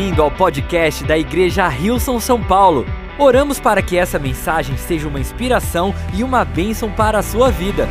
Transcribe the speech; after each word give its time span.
bem-vindo 0.00 0.22
ao 0.22 0.30
podcast 0.30 1.04
da 1.04 1.18
Igreja 1.18 1.68
Rilson 1.68 2.18
São 2.18 2.42
Paulo. 2.42 2.86
Oramos 3.18 3.60
para 3.60 3.82
que 3.82 3.98
essa 3.98 4.18
mensagem 4.18 4.74
seja 4.78 5.06
uma 5.06 5.20
inspiração 5.20 5.94
e 6.14 6.24
uma 6.24 6.42
bênção 6.42 6.90
para 6.90 7.18
a 7.18 7.22
sua 7.22 7.50
vida. 7.50 7.86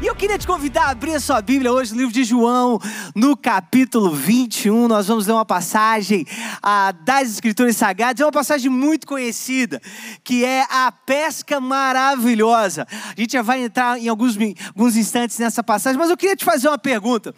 E 0.00 0.06
eu 0.06 0.14
queria 0.14 0.38
te 0.38 0.46
convidar 0.46 0.84
a 0.84 0.90
abrir 0.90 1.16
a 1.16 1.20
sua 1.20 1.42
Bíblia 1.42 1.72
hoje 1.72 1.92
no 1.92 1.98
livro 1.98 2.14
de 2.14 2.22
João, 2.22 2.78
no 3.12 3.36
capítulo 3.36 4.14
21. 4.14 4.86
Nós 4.86 5.08
vamos 5.08 5.26
ler 5.26 5.32
uma 5.32 5.44
passagem 5.44 6.24
ah, 6.62 6.92
das 7.04 7.28
Escrituras 7.28 7.76
Sagradas, 7.76 8.20
é 8.20 8.24
uma 8.24 8.30
passagem 8.30 8.70
muito 8.70 9.04
conhecida, 9.04 9.82
que 10.22 10.44
é 10.44 10.64
a 10.70 10.92
pesca 10.92 11.58
maravilhosa. 11.58 12.86
A 12.92 13.20
gente 13.20 13.32
já 13.32 13.42
vai 13.42 13.64
entrar 13.64 13.98
em 13.98 14.06
alguns, 14.06 14.38
alguns 14.68 14.96
instantes 14.96 15.40
nessa 15.40 15.64
passagem, 15.64 15.98
mas 15.98 16.08
eu 16.08 16.16
queria 16.16 16.36
te 16.36 16.44
fazer 16.44 16.68
uma 16.68 16.78
pergunta 16.78 17.34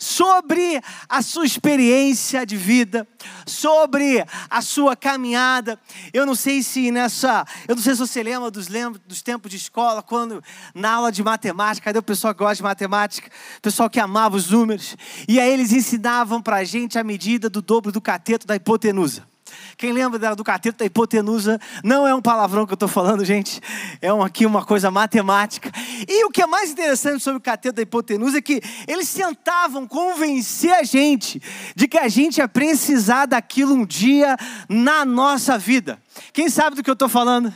sobre 0.00 0.80
a 1.06 1.20
sua 1.20 1.44
experiência 1.44 2.46
de 2.46 2.56
vida, 2.56 3.06
sobre 3.46 4.24
a 4.48 4.62
sua 4.62 4.96
caminhada. 4.96 5.78
Eu 6.12 6.24
não 6.24 6.34
sei 6.34 6.62
se 6.62 6.90
nessa, 6.90 7.44
eu 7.68 7.76
não 7.76 7.82
sei 7.82 7.92
se 7.92 8.00
você 8.00 8.22
lembra 8.22 8.50
dos, 8.50 8.68
lembra 8.68 8.98
dos 9.06 9.20
tempos 9.20 9.50
de 9.50 9.58
escola, 9.58 10.02
quando 10.02 10.42
na 10.74 10.92
aula 10.92 11.12
de 11.12 11.22
matemática, 11.22 11.84
cadê 11.84 11.98
o 11.98 12.02
pessoal 12.02 12.34
que 12.34 12.38
gosta 12.38 12.56
de 12.56 12.62
matemática? 12.62 13.30
O 13.58 13.60
pessoal 13.60 13.90
que 13.90 14.00
amava 14.00 14.36
os 14.36 14.50
números. 14.50 14.96
E 15.28 15.38
aí 15.38 15.52
eles 15.52 15.70
ensinavam 15.70 16.40
para 16.40 16.56
a 16.56 16.64
gente 16.64 16.98
a 16.98 17.04
medida 17.04 17.50
do 17.50 17.60
dobro 17.60 17.92
do 17.92 18.00
cateto 18.00 18.46
da 18.46 18.56
hipotenusa. 18.56 19.29
Quem 19.76 19.92
lembra 19.92 20.34
do 20.34 20.44
cateto 20.44 20.78
da 20.78 20.84
hipotenusa? 20.84 21.60
Não 21.82 22.06
é 22.06 22.14
um 22.14 22.20
palavrão 22.20 22.66
que 22.66 22.72
eu 22.72 22.74
estou 22.74 22.88
falando, 22.88 23.24
gente. 23.24 23.60
É 24.00 24.08
aqui 24.08 24.46
uma 24.46 24.64
coisa 24.64 24.90
matemática. 24.90 25.70
E 26.08 26.24
o 26.24 26.30
que 26.30 26.42
é 26.42 26.46
mais 26.46 26.70
interessante 26.70 27.22
sobre 27.22 27.38
o 27.38 27.40
cateto 27.40 27.76
da 27.76 27.82
hipotenusa 27.82 28.38
é 28.38 28.42
que 28.42 28.60
eles 28.86 29.12
tentavam 29.12 29.86
convencer 29.86 30.72
a 30.72 30.82
gente 30.82 31.40
de 31.74 31.88
que 31.88 31.98
a 31.98 32.08
gente 32.08 32.38
ia 32.38 32.48
precisar 32.48 33.26
daquilo 33.26 33.74
um 33.74 33.86
dia 33.86 34.36
na 34.68 35.04
nossa 35.04 35.58
vida. 35.58 36.00
Quem 36.32 36.48
sabe 36.48 36.76
do 36.76 36.82
que 36.82 36.90
eu 36.90 36.94
estou 36.94 37.08
falando? 37.08 37.54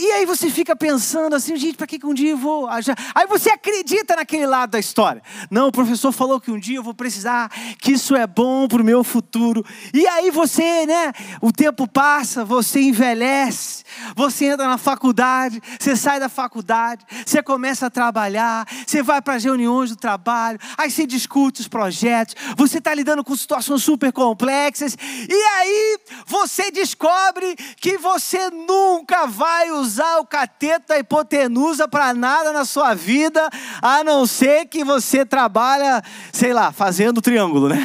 E 0.00 0.12
aí 0.12 0.24
você 0.24 0.48
fica 0.48 0.74
pensando 0.74 1.36
assim, 1.36 1.54
gente, 1.56 1.76
para 1.76 1.86
que, 1.86 1.98
que 1.98 2.06
um 2.06 2.14
dia 2.14 2.30
eu 2.30 2.36
vou. 2.38 2.66
Aí 2.66 3.26
você 3.28 3.50
acredita 3.50 4.16
naquele 4.16 4.46
lado 4.46 4.70
da 4.70 4.78
história. 4.78 5.22
Não, 5.50 5.68
o 5.68 5.72
professor 5.72 6.10
falou 6.10 6.40
que 6.40 6.50
um 6.50 6.58
dia 6.58 6.78
eu 6.78 6.82
vou 6.82 6.94
precisar, 6.94 7.50
que 7.78 7.92
isso 7.92 8.16
é 8.16 8.26
bom 8.26 8.66
para 8.66 8.80
o 8.80 8.84
meu 8.84 9.04
futuro. 9.04 9.62
E 9.92 10.06
aí 10.06 10.30
você, 10.30 10.86
né? 10.86 11.12
O 11.42 11.52
tempo 11.52 11.86
passa, 11.86 12.46
você 12.46 12.80
envelhece, 12.80 13.84
você 14.16 14.46
entra 14.46 14.66
na 14.66 14.78
faculdade, 14.78 15.60
você 15.78 15.94
sai 15.94 16.18
da 16.18 16.30
faculdade, 16.30 17.04
você 17.26 17.42
começa 17.42 17.88
a 17.88 17.90
trabalhar, 17.90 18.66
você 18.86 19.02
vai 19.02 19.20
para 19.20 19.34
as 19.34 19.44
reuniões 19.44 19.90
do 19.90 19.96
trabalho, 19.96 20.58
aí 20.78 20.90
você 20.90 21.06
discute 21.06 21.60
os 21.60 21.68
projetos, 21.68 22.34
você 22.56 22.78
está 22.78 22.94
lidando 22.94 23.22
com 23.22 23.36
situações 23.36 23.82
super 23.82 24.14
complexas, 24.14 24.96
e 25.28 25.42
aí 25.58 25.98
você 26.26 26.70
descobre 26.70 27.54
que 27.76 27.98
você 27.98 28.48
nunca 28.48 29.26
vai 29.26 29.70
usar 29.70 29.89
usar 29.90 30.18
o 30.18 30.26
cateto 30.26 30.88
da 30.88 30.98
hipotenusa 30.98 31.88
para 31.88 32.14
nada 32.14 32.52
na 32.52 32.64
sua 32.64 32.94
vida, 32.94 33.50
a 33.82 34.04
não 34.04 34.24
ser 34.24 34.66
que 34.66 34.84
você 34.84 35.26
trabalha, 35.26 36.02
sei 36.32 36.52
lá, 36.52 36.70
fazendo 36.70 37.20
triângulo, 37.20 37.68
né? 37.68 37.84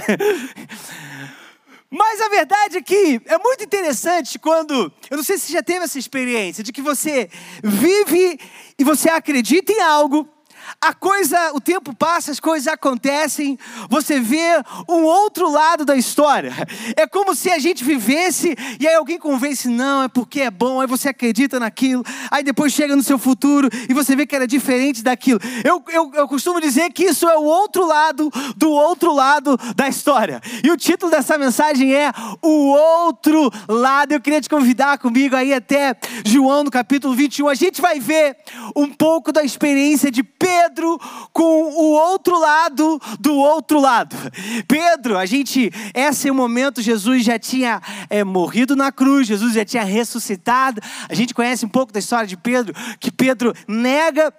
Mas 1.89 2.21
a 2.21 2.29
verdade 2.29 2.77
é 2.77 2.81
que 2.81 3.21
é 3.25 3.37
muito 3.37 3.63
interessante 3.63 4.37
quando, 4.37 4.91
eu 5.09 5.17
não 5.17 5.23
sei 5.23 5.37
se 5.37 5.47
você 5.47 5.53
já 5.53 5.63
teve 5.63 5.85
essa 5.85 5.97
experiência, 5.97 6.63
de 6.63 6.71
que 6.71 6.81
você 6.81 7.29
vive 7.63 8.39
e 8.77 8.83
você 8.83 9.09
acredita 9.09 9.71
em 9.71 9.81
algo, 9.81 10.27
a 10.85 10.93
coisa, 10.93 11.51
o 11.53 11.59
tempo 11.59 11.95
passa, 11.95 12.31
as 12.31 12.39
coisas 12.39 12.67
acontecem, 12.67 13.57
você 13.89 14.19
vê 14.19 14.61
um 14.87 15.03
outro 15.03 15.49
lado 15.49 15.83
da 15.83 15.95
história. 15.95 16.53
É 16.95 17.07
como 17.07 17.33
se 17.33 17.49
a 17.49 17.57
gente 17.57 17.83
vivesse 17.83 18.55
e 18.79 18.87
aí 18.87 18.93
alguém 18.93 19.17
convence, 19.17 19.67
não, 19.67 20.03
é 20.03 20.07
porque 20.07 20.41
é 20.41 20.51
bom, 20.51 20.79
aí 20.79 20.85
você 20.85 21.09
acredita 21.09 21.59
naquilo, 21.59 22.03
aí 22.29 22.43
depois 22.43 22.71
chega 22.71 22.95
no 22.95 23.01
seu 23.01 23.17
futuro 23.17 23.67
e 23.89 23.93
você 23.95 24.15
vê 24.15 24.27
que 24.27 24.35
era 24.35 24.45
diferente 24.45 25.01
daquilo. 25.01 25.39
Eu, 25.63 25.83
eu, 25.87 26.11
eu 26.13 26.27
costumo 26.27 26.61
dizer 26.61 26.91
que 26.91 27.05
isso 27.05 27.27
é 27.27 27.35
o 27.35 27.43
outro 27.43 27.85
lado 27.85 28.31
do 28.55 28.69
outro 28.69 29.11
lado 29.11 29.57
da 29.75 29.87
história. 29.87 30.39
E 30.63 30.69
o 30.69 30.77
título 30.77 31.11
dessa 31.11 31.35
mensagem 31.35 31.95
é 31.95 32.11
O 32.43 32.67
Outro 32.67 33.51
Lado. 33.67 34.13
Eu 34.13 34.21
queria 34.21 34.41
te 34.41 34.49
convidar 34.49 34.97
comigo 34.99 35.35
aí 35.35 35.53
até 35.53 35.95
João 36.23 36.63
no 36.63 36.71
capítulo 36.71 37.15
21. 37.15 37.47
A 37.47 37.55
gente 37.55 37.81
vai 37.81 37.99
ver 37.99 38.37
um 38.75 38.87
pouco 38.87 39.31
da 39.31 39.43
experiência 39.43 40.11
de 40.11 40.21
Pedro 40.21 40.74
Pedro 40.75 40.99
com 41.31 41.63
o 41.63 41.91
outro 41.93 42.37
lado 42.37 43.01
do 43.17 43.33
outro 43.33 43.79
lado. 43.79 44.13
Pedro, 44.67 45.17
a 45.17 45.25
gente, 45.25 45.71
esse 45.93 46.27
é 46.27 46.31
o 46.31 46.35
momento, 46.35 46.81
Jesus 46.81 47.23
já 47.23 47.39
tinha 47.39 47.81
é, 48.09 48.25
morrido 48.25 48.75
na 48.75 48.91
cruz, 48.91 49.25
Jesus 49.25 49.53
já 49.53 49.63
tinha 49.63 49.85
ressuscitado. 49.85 50.81
A 51.07 51.13
gente 51.13 51.33
conhece 51.33 51.65
um 51.65 51.69
pouco 51.69 51.93
da 51.93 51.99
história 51.99 52.27
de 52.27 52.35
Pedro, 52.35 52.75
que 52.99 53.09
Pedro 53.09 53.53
nega 53.65 54.33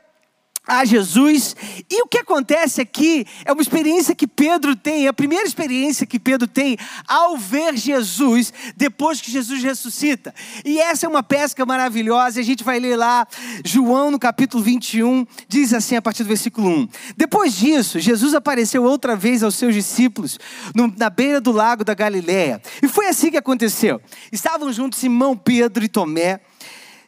a 0.66 0.84
Jesus. 0.84 1.54
E 1.88 2.02
o 2.02 2.06
que 2.06 2.18
acontece 2.18 2.80
aqui 2.80 3.26
é 3.44 3.52
uma 3.52 3.62
experiência 3.62 4.14
que 4.14 4.26
Pedro 4.26 4.74
tem, 4.74 5.06
é 5.06 5.08
a 5.08 5.12
primeira 5.12 5.46
experiência 5.46 6.06
que 6.06 6.18
Pedro 6.18 6.48
tem 6.48 6.76
ao 7.06 7.36
ver 7.36 7.76
Jesus 7.76 8.52
depois 8.76 9.20
que 9.20 9.30
Jesus 9.30 9.62
ressuscita. 9.62 10.34
E 10.64 10.78
essa 10.78 11.06
é 11.06 11.08
uma 11.08 11.22
pesca 11.22 11.64
maravilhosa, 11.64 12.40
a 12.40 12.42
gente 12.42 12.64
vai 12.64 12.80
ler 12.80 12.96
lá, 12.96 13.26
João 13.64 14.10
no 14.10 14.18
capítulo 14.18 14.62
21, 14.62 15.26
diz 15.48 15.72
assim 15.72 15.96
a 15.96 16.02
partir 16.02 16.24
do 16.24 16.28
versículo 16.28 16.68
1. 16.68 16.88
Depois 17.16 17.54
disso, 17.54 18.00
Jesus 18.00 18.34
apareceu 18.34 18.82
outra 18.82 19.14
vez 19.14 19.42
aos 19.42 19.54
seus 19.54 19.74
discípulos 19.74 20.38
no, 20.74 20.92
na 20.96 21.08
beira 21.08 21.40
do 21.40 21.52
lago 21.52 21.84
da 21.84 21.94
Galileia. 21.94 22.60
E 22.82 22.88
foi 22.88 23.08
assim 23.08 23.30
que 23.30 23.36
aconteceu. 23.36 24.00
Estavam 24.32 24.72
juntos 24.72 24.98
Simão, 24.98 25.36
Pedro 25.36 25.84
e 25.84 25.88
Tomé 25.88 26.40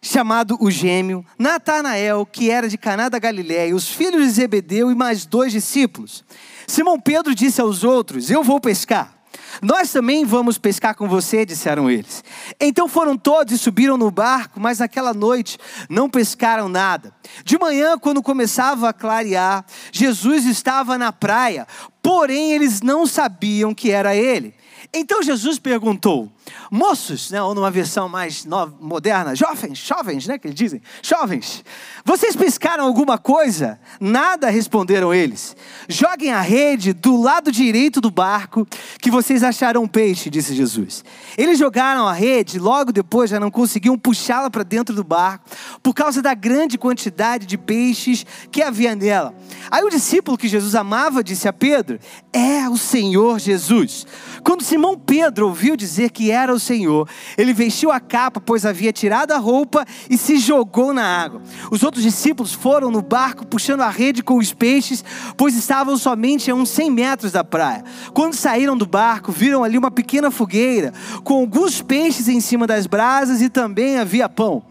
chamado 0.01 0.57
o 0.61 0.71
gêmeo, 0.71 1.25
Natanael, 1.39 2.25
que 2.27 2.51
era 2.51 2.69
de 2.69 2.79
Caná 2.79 3.09
da 3.09 3.19
Galiléia, 3.19 3.75
os 3.75 3.89
filhos 3.89 4.25
de 4.25 4.31
Zebedeu 4.31 4.91
e 4.91 4.95
mais 4.95 5.27
dois 5.27 5.53
discípulos. 5.53 6.25
Simão 6.67 7.01
Pedro 7.01 7.35
disse 7.35 7.61
aos 7.61 7.85
outros: 7.85 8.31
Eu 8.31 8.43
vou 8.43 8.61
pescar. 8.61 9.19
Nós 9.63 9.91
também 9.91 10.25
vamos 10.25 10.59
pescar 10.59 10.95
com 10.95 11.09
você, 11.09 11.45
disseram 11.45 11.91
eles. 11.91 12.23
Então 12.61 12.89
foram 12.89 13.17
todos 13.17 13.53
e 13.53 13.59
subiram 13.59 13.97
no 13.97 14.11
barco, 14.11 14.61
mas 14.61 14.79
naquela 14.79 15.13
noite 15.13 15.59
não 15.89 16.09
pescaram 16.09 16.69
nada. 16.69 17.13
De 17.45 17.59
manhã, 17.59 17.99
quando 17.99 18.23
começava 18.23 18.89
a 18.89 18.93
clarear, 18.93 19.65
Jesus 19.91 20.45
estava 20.45 20.97
na 20.97 21.13
praia, 21.13 21.67
porém 22.03 22.53
eles 22.53 22.81
não 22.83 23.07
sabiam 23.07 23.75
que 23.75 23.91
era 23.91 24.15
ele. 24.15 24.55
Então 24.93 25.23
Jesus 25.23 25.59
perguntou: 25.59 26.31
Moços, 26.71 27.31
né, 27.31 27.43
ou 27.43 27.55
numa 27.55 27.71
versão 27.71 28.09
mais 28.09 28.45
nova, 28.47 28.75
moderna, 28.81 29.35
jovens, 29.35 29.79
jovens, 29.79 30.27
né, 30.27 30.39
que 30.39 30.47
eles 30.47 30.57
dizem, 30.57 30.83
jovens, 31.03 31.63
vocês 32.05 32.35
pescaram 32.35 32.85
alguma 32.85 33.19
coisa? 33.19 33.79
Nada, 34.01 34.49
responderam 34.49 35.13
eles. 35.13 35.55
Joguem 35.89 36.33
a 36.33 36.41
rede 36.41 36.95
do 36.95 37.21
lado 37.21 37.53
direito 37.53 38.01
do 38.01 38.11
barco, 38.11 38.67
que 39.01 39.11
vocês 39.11 39.43
acharão 39.43 39.87
peixe, 39.87 40.31
disse 40.31 40.55
Jesus. 40.55 41.05
Eles 41.37 41.59
jogaram 41.59 42.07
a 42.07 42.13
rede, 42.13 42.59
logo 42.59 42.91
depois 42.91 43.29
já 43.29 43.39
não 43.39 43.51
conseguiam 43.51 43.99
puxá-la 43.99 44.49
para 44.49 44.63
dentro 44.63 44.95
do 44.95 45.05
barco, 45.05 45.45
por 45.83 45.93
causa 45.93 46.23
da 46.23 46.33
grande 46.33 46.79
quantidade 46.79 47.45
de 47.45 47.59
peixes 47.59 48.25
que 48.51 48.63
havia 48.63 48.97
nela. 48.97 49.35
Aí 49.71 49.85
o 49.85 49.91
discípulo 49.91 50.39
que 50.39 50.49
Jesus 50.49 50.75
amava 50.75 51.23
disse 51.23 51.47
a 51.47 51.53
Pedro: 51.53 51.99
É 52.33 52.69
o 52.69 52.79
Senhor 52.79 53.39
Jesus. 53.39 54.07
Quando 54.43 54.63
Simão 54.79 54.97
Pedro 54.97 55.49
ouviu 55.49 55.77
dizer 55.77 56.13
que 56.13 56.31
era 56.31 56.55
o 56.55 56.61
Senhor, 56.61 57.09
ele 57.37 57.53
vestiu 57.53 57.91
a 57.91 57.99
capa, 57.99 58.41
pois 58.41 58.65
havia 58.65 58.93
tirado 58.93 59.33
a 59.33 59.37
roupa 59.37 59.85
e 60.09 60.17
se 60.17 60.39
jogou 60.39 60.95
na 60.95 61.03
água. 61.03 61.43
Os 61.69 61.83
outros 61.83 62.05
discípulos 62.05 62.53
foram 62.53 62.89
no 62.89 63.03
barco 63.03 63.45
puxando 63.45 63.81
a 63.81 63.91
rede 63.91 64.23
com 64.23 64.39
os 64.39 64.53
peixes, 64.53 65.05
pois 65.37 65.57
estavam 65.57 65.99
somente 65.99 66.49
a 66.49 66.55
uns 66.55 66.69
100 66.69 66.93
metros 66.93 67.33
da 67.33 67.43
praia. 67.43 67.83
Quando 68.15 68.35
saíram 68.35 68.77
do 68.77 68.87
barco, 68.87 69.33
viram 69.33 69.65
ali 69.65 69.77
uma 69.77 69.91
pequena 69.91 70.31
fogueira 70.31 70.95
com 71.25 71.41
alguns 71.41 71.83
peixes 71.83 72.29
em 72.29 72.41
cima 72.41 72.65
das 72.65 72.87
brasas 72.87 73.43
e 73.43 73.49
também 73.49 73.99
havia 73.99 74.29
pão. 74.29 74.63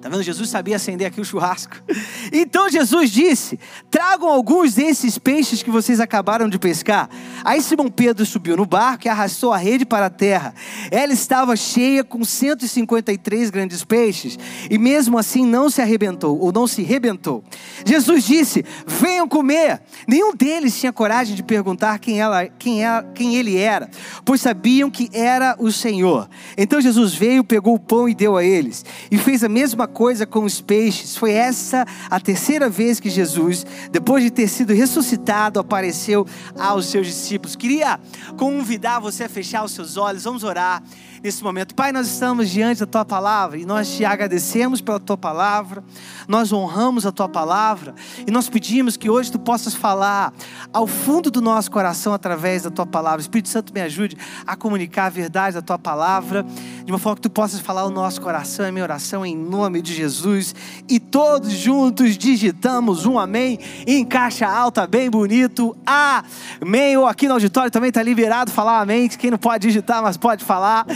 Tá 0.00 0.08
vendo? 0.08 0.22
Jesus 0.22 0.48
sabia 0.48 0.76
acender 0.76 1.06
aqui 1.06 1.20
o 1.20 1.24
churrasco. 1.24 1.76
Então 2.30 2.68
Jesus 2.68 3.10
disse: 3.10 3.58
Tragam 3.90 4.28
alguns 4.28 4.74
desses 4.74 5.16
peixes 5.18 5.62
que 5.62 5.70
vocês 5.70 5.98
acabaram 5.98 6.48
de 6.48 6.58
pescar. 6.58 7.08
Aí 7.44 7.62
Simão 7.62 7.88
Pedro 7.88 8.24
subiu 8.26 8.56
no 8.56 8.66
barco 8.66 9.06
e 9.06 9.08
arrastou 9.08 9.52
a 9.52 9.56
rede 9.56 9.84
para 9.84 10.06
a 10.06 10.10
terra. 10.10 10.54
Ela 10.90 11.12
estava 11.12 11.56
cheia 11.56 12.02
com 12.02 12.24
153 12.24 13.50
grandes 13.50 13.84
peixes, 13.84 14.38
e 14.70 14.78
mesmo 14.78 15.18
assim 15.18 15.46
não 15.46 15.70
se 15.70 15.80
arrebentou, 15.80 16.38
ou 16.38 16.52
não 16.52 16.66
se 16.66 16.82
rebentou. 16.82 17.44
Jesus 17.84 18.24
disse: 18.24 18.64
Venham 18.86 19.28
comer. 19.28 19.80
Nenhum 20.06 20.34
deles 20.34 20.78
tinha 20.78 20.92
coragem 20.92 21.34
de 21.34 21.42
perguntar 21.42 21.98
quem, 21.98 22.20
ela, 22.20 22.46
quem, 22.46 22.82
ela, 22.84 23.02
quem 23.14 23.36
ele 23.36 23.56
era, 23.56 23.88
pois 24.24 24.40
sabiam 24.40 24.90
que 24.90 25.08
era 25.12 25.56
o 25.58 25.70
Senhor. 25.70 26.28
Então 26.56 26.80
Jesus 26.80 27.14
veio, 27.14 27.44
pegou 27.44 27.74
o 27.74 27.80
pão 27.80 28.08
e 28.08 28.14
deu 28.14 28.36
a 28.36 28.44
eles, 28.44 28.84
e 29.10 29.18
fez 29.18 29.44
a 29.44 29.48
mesma 29.48 29.86
coisa 29.86 30.26
com 30.26 30.44
os 30.44 30.60
peixes. 30.60 31.16
Foi 31.16 31.32
essa 31.32 31.86
a 32.10 32.20
terceira 32.20 32.68
vez 32.68 33.00
que 33.00 33.10
Jesus, 33.10 33.64
depois 33.90 34.22
de 34.22 34.30
ter 34.30 34.48
sido 34.48 34.72
ressuscitado, 34.72 35.60
apareceu 35.60 36.26
aos 36.58 36.86
seus 36.86 37.06
discípulos. 37.06 37.27
Queria 37.58 37.98
convidar 38.36 39.00
você 39.00 39.24
a 39.24 39.28
fechar 39.28 39.64
os 39.64 39.72
seus 39.72 39.96
olhos, 39.96 40.24
vamos 40.24 40.44
orar 40.44 40.82
nesse 41.22 41.42
momento. 41.42 41.74
Pai, 41.74 41.92
nós 41.92 42.06
estamos 42.06 42.50
diante 42.50 42.80
da 42.80 42.86
tua 42.86 43.04
palavra 43.04 43.58
e 43.58 43.64
nós 43.64 43.88
te 43.96 44.04
agradecemos 44.04 44.80
pela 44.80 45.00
tua 45.00 45.16
palavra, 45.16 45.82
nós 46.26 46.52
honramos 46.52 47.06
a 47.06 47.12
tua 47.12 47.28
palavra 47.28 47.94
e 48.26 48.30
nós 48.30 48.48
pedimos 48.48 48.96
que 48.96 49.10
hoje 49.10 49.32
tu 49.32 49.38
possas 49.38 49.74
falar 49.74 50.32
ao 50.72 50.86
fundo 50.86 51.30
do 51.30 51.40
nosso 51.40 51.70
coração 51.70 52.12
através 52.12 52.62
da 52.62 52.70
tua 52.70 52.86
palavra. 52.86 53.20
Espírito 53.20 53.48
Santo, 53.48 53.72
me 53.72 53.80
ajude 53.80 54.16
a 54.46 54.56
comunicar 54.56 55.06
a 55.06 55.10
verdade 55.10 55.54
da 55.54 55.62
tua 55.62 55.78
palavra, 55.78 56.44
de 56.84 56.92
uma 56.92 56.98
forma 56.98 57.16
que 57.16 57.22
tu 57.22 57.30
possas 57.30 57.60
falar 57.60 57.82
ao 57.82 57.90
nosso 57.90 58.20
coração, 58.20 58.64
é 58.64 58.70
minha 58.70 58.84
oração 58.84 59.24
em 59.24 59.36
nome 59.36 59.82
de 59.82 59.94
Jesus. 59.94 60.54
E 60.88 60.98
todos 61.00 61.50
juntos 61.50 62.16
digitamos 62.16 63.06
um 63.06 63.18
amém 63.18 63.58
em 63.86 64.04
caixa 64.04 64.46
alta, 64.46 64.86
bem 64.86 65.10
bonito. 65.10 65.76
Amém. 65.86 66.96
Ou 66.96 67.06
aqui 67.06 67.26
no 67.26 67.34
auditório 67.34 67.70
também 67.70 67.88
está 67.88 68.02
liberado 68.02 68.50
falar 68.50 68.80
amém. 68.80 69.08
Quem 69.08 69.30
não 69.30 69.38
pode 69.38 69.66
digitar, 69.66 70.02
mas 70.02 70.16
pode 70.16 70.44
falar. 70.44 70.86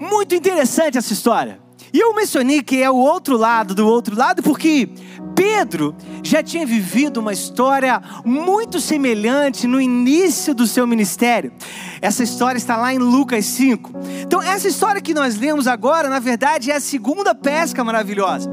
Muito 0.00 0.34
interessante 0.34 0.96
essa 0.96 1.12
história. 1.12 1.60
E 1.92 1.98
eu 1.98 2.14
mencionei 2.14 2.62
que 2.62 2.82
é 2.82 2.90
o 2.90 2.96
outro 2.96 3.36
lado 3.36 3.74
do 3.74 3.86
outro 3.86 4.16
lado, 4.16 4.42
porque 4.42 4.88
Pedro 5.34 5.94
já 6.22 6.42
tinha 6.42 6.64
vivido 6.64 7.18
uma 7.18 7.32
história 7.32 8.00
muito 8.24 8.80
semelhante 8.80 9.66
no 9.66 9.80
início 9.80 10.54
do 10.54 10.66
seu 10.66 10.86
ministério. 10.86 11.52
Essa 12.00 12.22
história 12.22 12.58
está 12.58 12.76
lá 12.76 12.94
em 12.94 12.98
Lucas 12.98 13.44
5. 13.46 13.90
Então, 14.22 14.40
essa 14.40 14.68
história 14.68 15.00
que 15.00 15.12
nós 15.12 15.36
lemos 15.36 15.66
agora, 15.66 16.08
na 16.08 16.18
verdade, 16.18 16.70
é 16.70 16.76
a 16.76 16.80
segunda 16.80 17.34
pesca 17.34 17.82
maravilhosa. 17.82 18.50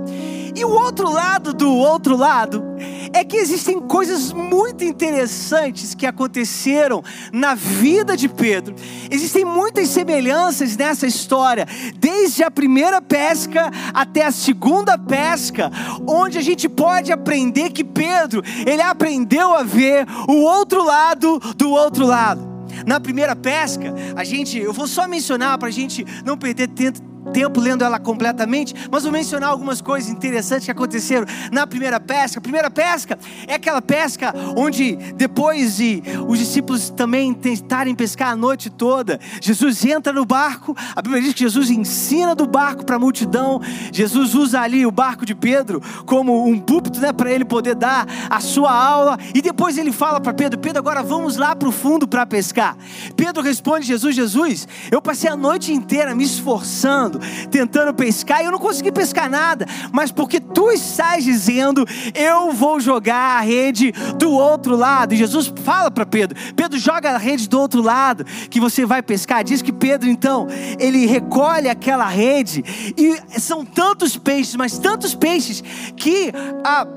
E 0.56 0.66
o 0.66 0.70
outro 0.70 1.10
lado 1.10 1.54
do 1.54 1.72
outro 1.72 2.18
lado 2.18 2.64
é 3.14 3.24
que 3.24 3.38
existem 3.38 3.80
coisas 3.80 4.32
muito 4.32 4.84
interessantes 4.84 5.94
que 5.94 6.06
aconteceram 6.06 7.04
na 7.32 7.56
vida 7.56 8.16
de 8.16 8.30
Pedro. 8.30 8.76
Existem 9.10 9.46
muitas 9.46 9.90
semelhanças 9.90 10.76
nessa 10.76 11.08
história, 11.08 11.68
desde 11.98 12.44
a 12.44 12.52
primeira 12.52 13.02
pesca 13.02 13.72
até 13.94 14.26
a 14.26 14.32
segunda 14.32 14.98
pesca, 14.98 15.72
onde 16.08 16.38
a 16.38 16.42
gente 16.42 16.68
pode 16.70 17.12
aprender 17.12 17.72
que 17.72 17.84
Pedro, 17.84 18.44
ele 18.66 18.82
aprendeu 18.82 19.54
a 19.54 19.64
ver 19.64 20.06
o 20.28 20.42
outro 20.42 20.84
lado 20.84 21.40
do 21.56 21.70
outro 21.72 22.06
lado. 22.06 22.58
Na 22.86 23.00
primeira 23.00 23.36
pesca, 23.36 23.94
a 24.16 24.24
gente, 24.24 24.58
eu 24.58 24.74
vou 24.74 24.88
só 24.88 25.08
mencionar 25.08 25.58
para 25.58 25.68
a 25.68 25.72
gente 25.72 26.06
não 26.24 26.38
perder 26.38 26.68
tempo 26.68 27.02
tempo 27.28 27.60
lendo 27.60 27.84
ela 27.84 28.00
completamente, 28.00 28.74
mas 28.92 29.04
vou 29.04 29.12
mencionar 29.12 29.50
algumas 29.50 29.82
coisas 29.82 30.10
interessantes 30.10 30.66
que 30.66 30.72
aconteceram 30.72 31.28
na 31.52 31.68
primeira 31.68 32.00
pesca. 32.00 32.40
A 32.40 32.42
primeira 32.42 32.70
pesca 32.70 33.18
é 33.48 33.56
aquela 33.56 33.82
pesca 33.82 34.34
onde 34.56 34.96
depois 35.16 35.78
de 35.78 36.02
os 36.28 36.40
discípulos 36.40 36.90
também 36.90 37.34
tentarem 37.34 37.96
pescar 37.96 38.32
a 38.32 38.36
noite 38.36 38.70
toda, 38.70 39.20
Jesus 39.42 39.86
entra 39.86 40.12
no 40.12 40.26
barco, 40.26 40.76
a 40.96 41.02
Bíblia 41.02 41.22
diz 41.22 41.34
que 41.34 41.40
Jesus 41.42 41.70
ensina 41.70 42.36
do 42.36 42.48
barco 42.48 42.86
para 42.86 42.96
a 42.96 43.00
multidão, 43.00 43.62
Jesus 43.92 44.36
usa 44.36 44.62
ali 44.62 44.86
o 44.86 44.92
barco 44.92 45.26
de 45.26 45.36
Pedro 45.36 45.82
como 46.06 46.48
um 46.48 46.60
púlpito 46.60 47.00
né, 47.00 47.12
para 47.12 47.32
ele 47.32 47.46
poder 47.46 47.76
dar 47.76 48.08
a 48.30 48.40
sua 48.40 48.72
aula, 48.72 49.18
e 49.34 49.42
depois 49.42 49.78
ele 49.78 49.92
fala 49.92 50.20
para 50.20 50.34
Pedro: 50.34 50.60
Pedro, 50.60 50.80
agora 50.80 51.04
vamos 51.04 51.38
lá 51.38 51.56
para 51.56 51.70
o 51.70 51.72
fundo 51.72 52.08
para 52.08 52.26
pescar. 52.26 52.78
Pedro 53.16 53.42
responde: 53.42 53.86
Jesus, 53.86 54.16
Jesus, 54.16 54.68
eu 54.92 55.02
passei 55.02 55.30
a 55.30 55.36
noite 55.36 55.72
inteira 55.72 56.16
me 56.16 56.24
esforçando 56.24 57.17
tentando 57.50 57.94
pescar, 57.94 58.42
e 58.42 58.46
eu 58.46 58.52
não 58.52 58.60
consegui 58.60 58.92
pescar 58.92 59.30
nada, 59.30 59.66
mas 59.92 60.12
porque 60.12 60.40
tu 60.40 60.72
estás 60.72 61.24
dizendo, 61.24 61.86
eu 62.14 62.52
vou 62.52 62.80
jogar 62.80 63.38
a 63.38 63.42
rede 63.42 63.92
do 64.18 64.32
outro 64.32 64.76
lado. 64.76 65.14
E 65.14 65.18
Jesus 65.18 65.54
fala 65.64 65.90
para 65.92 66.06
Pedro: 66.06 66.38
Pedro, 66.56 66.78
joga 66.78 67.12
a 67.12 67.18
rede 67.18 67.48
do 67.48 67.60
outro 67.60 67.82
lado, 67.82 68.26
que 68.50 68.60
você 68.60 68.86
vai 68.86 69.02
pescar. 69.02 69.44
Diz 69.44 69.62
que 69.62 69.72
Pedro, 69.72 70.10
então, 70.10 70.48
ele 70.80 71.06
recolhe 71.06 71.70
aquela 71.70 72.08
rede, 72.08 72.64
e 72.98 73.40
são 73.40 73.66
tantos 73.66 74.18
peixes, 74.18 74.56
mas 74.56 74.78
tantos 74.78 75.14
peixes, 75.16 75.64
que 75.96 76.32
a 76.64 76.88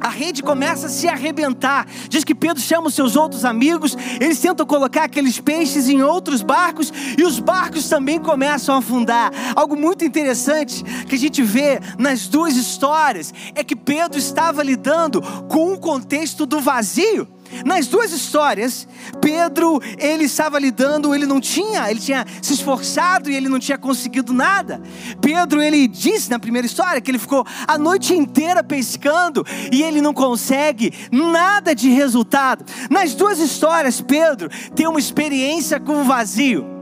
a 0.00 0.08
rede 0.08 0.42
começa 0.42 0.86
a 0.86 0.90
se 0.90 1.08
arrebentar. 1.08 1.86
Diz 2.08 2.24
que 2.24 2.34
Pedro 2.34 2.62
chama 2.62 2.88
os 2.88 2.94
seus 2.94 3.16
outros 3.16 3.44
amigos, 3.44 3.96
eles 4.20 4.40
tentam 4.40 4.66
colocar 4.66 5.04
aqueles 5.04 5.40
peixes 5.40 5.88
em 5.88 6.02
outros 6.02 6.42
barcos 6.42 6.92
e 7.16 7.24
os 7.24 7.38
barcos 7.38 7.88
também 7.88 8.18
começam 8.18 8.74
a 8.74 8.78
afundar. 8.78 9.32
Algo 9.54 9.76
muito 9.76 10.04
interessante 10.04 10.82
que 11.06 11.14
a 11.14 11.18
gente 11.18 11.42
vê 11.42 11.80
nas 11.98 12.28
duas 12.28 12.56
histórias 12.56 13.32
é 13.54 13.62
que 13.64 13.76
Pedro 13.76 14.18
estava 14.18 14.62
lidando 14.62 15.20
com 15.48 15.72
o 15.72 15.78
contexto 15.78 16.46
do 16.46 16.60
vazio. 16.60 17.37
Nas 17.64 17.86
duas 17.86 18.12
histórias, 18.12 18.86
Pedro, 19.20 19.80
ele 19.98 20.24
estava 20.24 20.58
lidando, 20.58 21.14
ele 21.14 21.26
não 21.26 21.40
tinha, 21.40 21.90
ele 21.90 22.00
tinha 22.00 22.24
se 22.42 22.52
esforçado 22.54 23.30
e 23.30 23.36
ele 23.36 23.48
não 23.48 23.58
tinha 23.58 23.78
conseguido 23.78 24.32
nada. 24.32 24.80
Pedro, 25.20 25.60
ele 25.60 25.86
disse 25.86 26.30
na 26.30 26.38
primeira 26.38 26.66
história 26.66 27.00
que 27.00 27.10
ele 27.10 27.18
ficou 27.18 27.46
a 27.66 27.78
noite 27.78 28.14
inteira 28.14 28.62
pescando 28.62 29.44
e 29.72 29.82
ele 29.82 30.00
não 30.00 30.14
consegue 30.14 30.92
nada 31.10 31.74
de 31.74 31.88
resultado. 31.90 32.64
Nas 32.90 33.14
duas 33.14 33.38
histórias, 33.38 34.00
Pedro 34.00 34.48
tem 34.74 34.86
uma 34.86 34.98
experiência 35.00 35.80
com 35.80 36.02
o 36.02 36.04
vazio. 36.04 36.77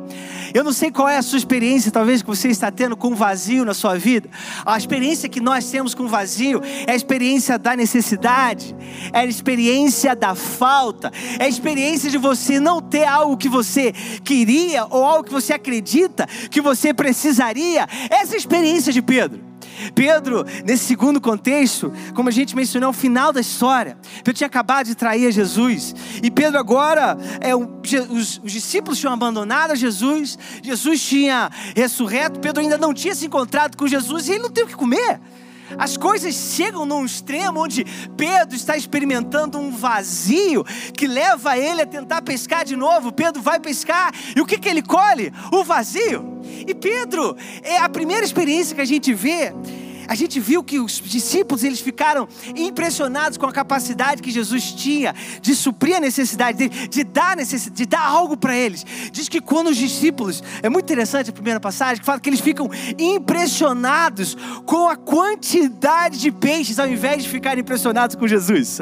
Eu 0.55 0.65
não 0.65 0.73
sei 0.73 0.91
qual 0.91 1.09
é 1.09 1.17
a 1.17 1.23
sua 1.23 1.39
experiência, 1.39 1.91
talvez 1.91 2.23
que 2.23 2.29
você 2.29 2.49
está 2.49 2.71
tendo 2.71 2.97
com 2.97 3.15
vazio 3.15 3.65
na 3.65 3.75
sua 3.75 3.97
vida. 3.99 4.29
A 4.65 4.77
experiência 4.77 5.29
que 5.29 5.41
nós 5.41 5.71
temos 5.71 5.95
com 5.95 6.07
vazio 6.07 6.63
é 6.87 6.93
a 6.93 6.97
experiência 6.97 7.59
da 7.59 7.77
necessidade, 7.77 8.75
é 9.13 9.21
a 9.21 9.27
experiência 9.27 10.15
da 10.15 10.35
falta, 10.35 11.13
é 11.39 11.45
a 11.45 11.49
experiência 11.49 12.11
de 12.11 12.19
você 12.19 12.61
não 12.61 12.81
ter 12.81 13.05
algo 13.05 13.37
que 13.37 13.49
você 13.49 13.93
queria 14.25 14.87
ou 14.87 15.05
algo 15.05 15.25
que 15.25 15.33
você 15.33 15.53
acredita 15.53 16.27
que 16.51 16.61
você 16.61 16.93
precisaria. 16.93 17.87
Essa 18.11 18.35
é 18.35 18.37
a 18.37 18.39
experiência 18.39 18.93
de 18.93 19.03
Pedro. 19.03 19.56
Pedro, 19.95 20.45
nesse 20.65 20.85
segundo 20.85 21.21
contexto, 21.21 21.93
como 22.15 22.29
a 22.29 22.33
gente 22.33 22.55
mencionou, 22.55 22.89
é 22.89 22.91
o 22.91 22.93
final 22.93 23.33
da 23.33 23.41
história. 23.41 23.99
Pedro 24.17 24.35
tinha 24.35 24.47
acabado 24.47 24.87
de 24.87 24.95
trair 24.95 25.27
a 25.27 25.31
Jesus. 25.31 25.95
E 26.23 26.31
Pedro 26.31 26.59
agora, 26.59 27.17
é, 27.41 27.55
os, 27.55 28.41
os 28.43 28.53
discípulos 28.53 28.99
tinham 28.99 29.13
abandonado 29.13 29.73
a 29.73 29.75
Jesus. 29.75 30.39
Jesus 30.63 31.03
tinha 31.03 31.51
ressurreto. 31.75 32.41
Pedro 32.41 32.61
ainda 32.61 32.79
não 32.79 32.93
tinha 32.93 33.15
se 33.15 33.27
encontrado 33.27 33.77
com 33.77 33.87
Jesus 33.87 34.29
e 34.29 34.33
ele 34.33 34.43
não 34.43 34.51
tem 34.51 34.65
o 34.65 34.67
que 34.67 34.75
comer. 34.75 35.21
As 35.79 35.97
coisas 35.97 36.35
chegam 36.35 36.87
num 36.87 37.05
extremo 37.05 37.63
onde 37.63 37.85
Pedro 38.17 38.55
está 38.55 38.77
experimentando 38.77 39.59
um 39.59 39.71
vazio 39.71 40.65
que 40.95 41.07
leva 41.07 41.59
ele 41.59 41.83
a 41.83 41.87
tentar 41.87 42.23
pescar 42.23 42.65
de 42.65 42.77
novo. 42.77 43.13
Pedro 43.13 43.43
vai 43.43 43.59
pescar 43.59 44.13
e 44.35 44.41
o 44.41 44.47
que, 44.47 44.59
que 44.59 44.69
ele 44.69 44.83
colhe? 44.83 45.33
O 45.53 45.65
vazio. 45.65 46.41
E 46.67 46.75
Pedro, 46.75 47.37
é 47.63 47.79
a 47.79 47.89
primeira 47.89 48.25
experiência 48.25 48.75
que 48.75 48.81
a 48.81 48.87
gente 48.87 49.13
vê 49.13 49.53
a 50.09 50.15
gente 50.15 50.39
viu 50.41 50.63
que 50.63 50.79
os 50.79 51.01
discípulos 51.01 51.65
eles 51.65 51.81
ficaram 51.81 52.29
impressionados 52.55 53.39
com 53.39 53.47
a 53.47 53.53
capacidade 53.53 54.23
que 54.23 54.31
Jesus 54.31 54.73
tinha 54.73 55.15
de 55.41 55.55
suprir 55.55 55.97
a 55.97 56.01
necessidade 56.01 56.59
dele, 56.59 56.89
de 56.89 57.05
dar 57.05 57.37
necessidade, 57.37 57.77
de 57.77 57.87
dar 57.87 58.05
algo 58.07 58.37
para 58.37 58.57
eles. 58.57 58.85
Diz 59.13 59.29
que 59.29 59.41
quando 59.41 59.69
os 59.69 59.77
discípulos, 59.77 60.43
é 60.63 60.69
muito 60.69 60.85
interessante 60.85 61.31
a 61.31 61.33
primeira 61.33 61.61
passagem, 61.61 62.01
que 62.01 62.07
fala 62.07 62.21
que 62.21 62.29
eles 62.29 62.41
ficam 62.41 62.69
impressionados 62.99 64.37
com 64.65 64.89
a 64.89 64.97
quantidade 64.97 66.19
de 66.19 66.31
peixes 66.31 66.79
ao 66.79 66.89
invés 66.89 67.25
de 67.25 67.29
ficarem 67.29 67.61
impressionados 67.61 68.17
com 68.17 68.27
Jesus. 68.27 68.81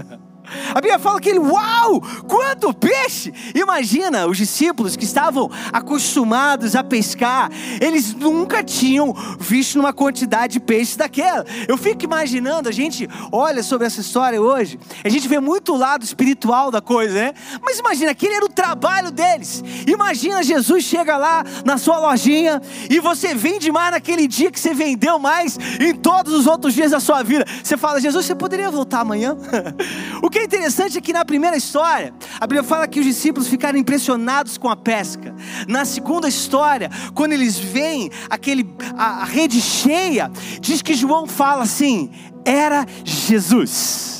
A 0.70 0.80
Bíblia 0.80 0.98
fala 0.98 1.20
que 1.20 1.28
ele, 1.28 1.38
uau, 1.38 2.00
quanto 2.28 2.72
peixe! 2.74 3.32
Imagina 3.54 4.26
os 4.26 4.36
discípulos 4.36 4.96
que 4.96 5.04
estavam 5.04 5.50
acostumados 5.72 6.76
a 6.76 6.84
pescar, 6.84 7.50
eles 7.80 8.14
nunca 8.14 8.62
tinham 8.62 9.14
visto 9.38 9.78
uma 9.78 9.92
quantidade 9.92 10.54
de 10.54 10.60
peixe 10.60 10.96
daquela. 10.96 11.44
Eu 11.66 11.76
fico 11.76 12.04
imaginando, 12.04 12.68
a 12.68 12.72
gente 12.72 13.08
olha 13.32 13.62
sobre 13.62 13.86
essa 13.86 14.00
história 14.00 14.40
hoje, 14.40 14.78
a 15.02 15.08
gente 15.08 15.26
vê 15.26 15.40
muito 15.40 15.72
o 15.72 15.76
lado 15.76 16.04
espiritual 16.04 16.70
da 16.70 16.80
coisa, 16.80 17.14
né? 17.14 17.34
Mas 17.62 17.78
imagina, 17.78 18.10
aquele 18.10 18.34
era 18.34 18.44
o 18.44 18.48
trabalho 18.48 19.10
deles. 19.10 19.62
Imagina 19.86 20.42
Jesus 20.42 20.84
chega 20.84 21.16
lá 21.16 21.44
na 21.64 21.78
sua 21.78 21.98
lojinha 21.98 22.60
e 22.90 23.00
você 23.00 23.34
vende 23.34 23.72
mais 23.72 23.92
naquele 23.92 24.26
dia 24.26 24.50
que 24.50 24.60
você 24.60 24.74
vendeu 24.74 25.18
mais 25.18 25.58
em 25.80 25.94
todos 25.94 26.32
os 26.32 26.46
outros 26.46 26.74
dias 26.74 26.90
da 26.90 27.00
sua 27.00 27.22
vida. 27.22 27.44
Você 27.62 27.76
fala, 27.76 28.00
Jesus, 28.00 28.26
você 28.26 28.34
poderia 28.34 28.70
voltar 28.70 29.00
amanhã? 29.00 29.36
o 30.22 30.30
que 30.30 30.43
interessante 30.44 30.98
é 30.98 31.00
que 31.00 31.12
na 31.12 31.24
primeira 31.24 31.56
história, 31.56 32.14
a 32.40 32.46
Bíblia 32.46 32.62
fala 32.62 32.86
que 32.86 33.00
os 33.00 33.06
discípulos 33.06 33.48
ficaram 33.48 33.78
impressionados 33.78 34.56
com 34.58 34.68
a 34.68 34.76
pesca. 34.76 35.34
Na 35.66 35.84
segunda 35.84 36.28
história, 36.28 36.90
quando 37.14 37.32
eles 37.32 37.58
veem 37.58 38.10
aquele, 38.30 38.68
a, 38.96 39.22
a 39.22 39.24
rede 39.24 39.60
cheia, 39.60 40.30
diz 40.60 40.82
que 40.82 40.94
João 40.94 41.26
fala 41.26 41.62
assim: 41.62 42.10
era 42.44 42.86
Jesus. 43.04 44.13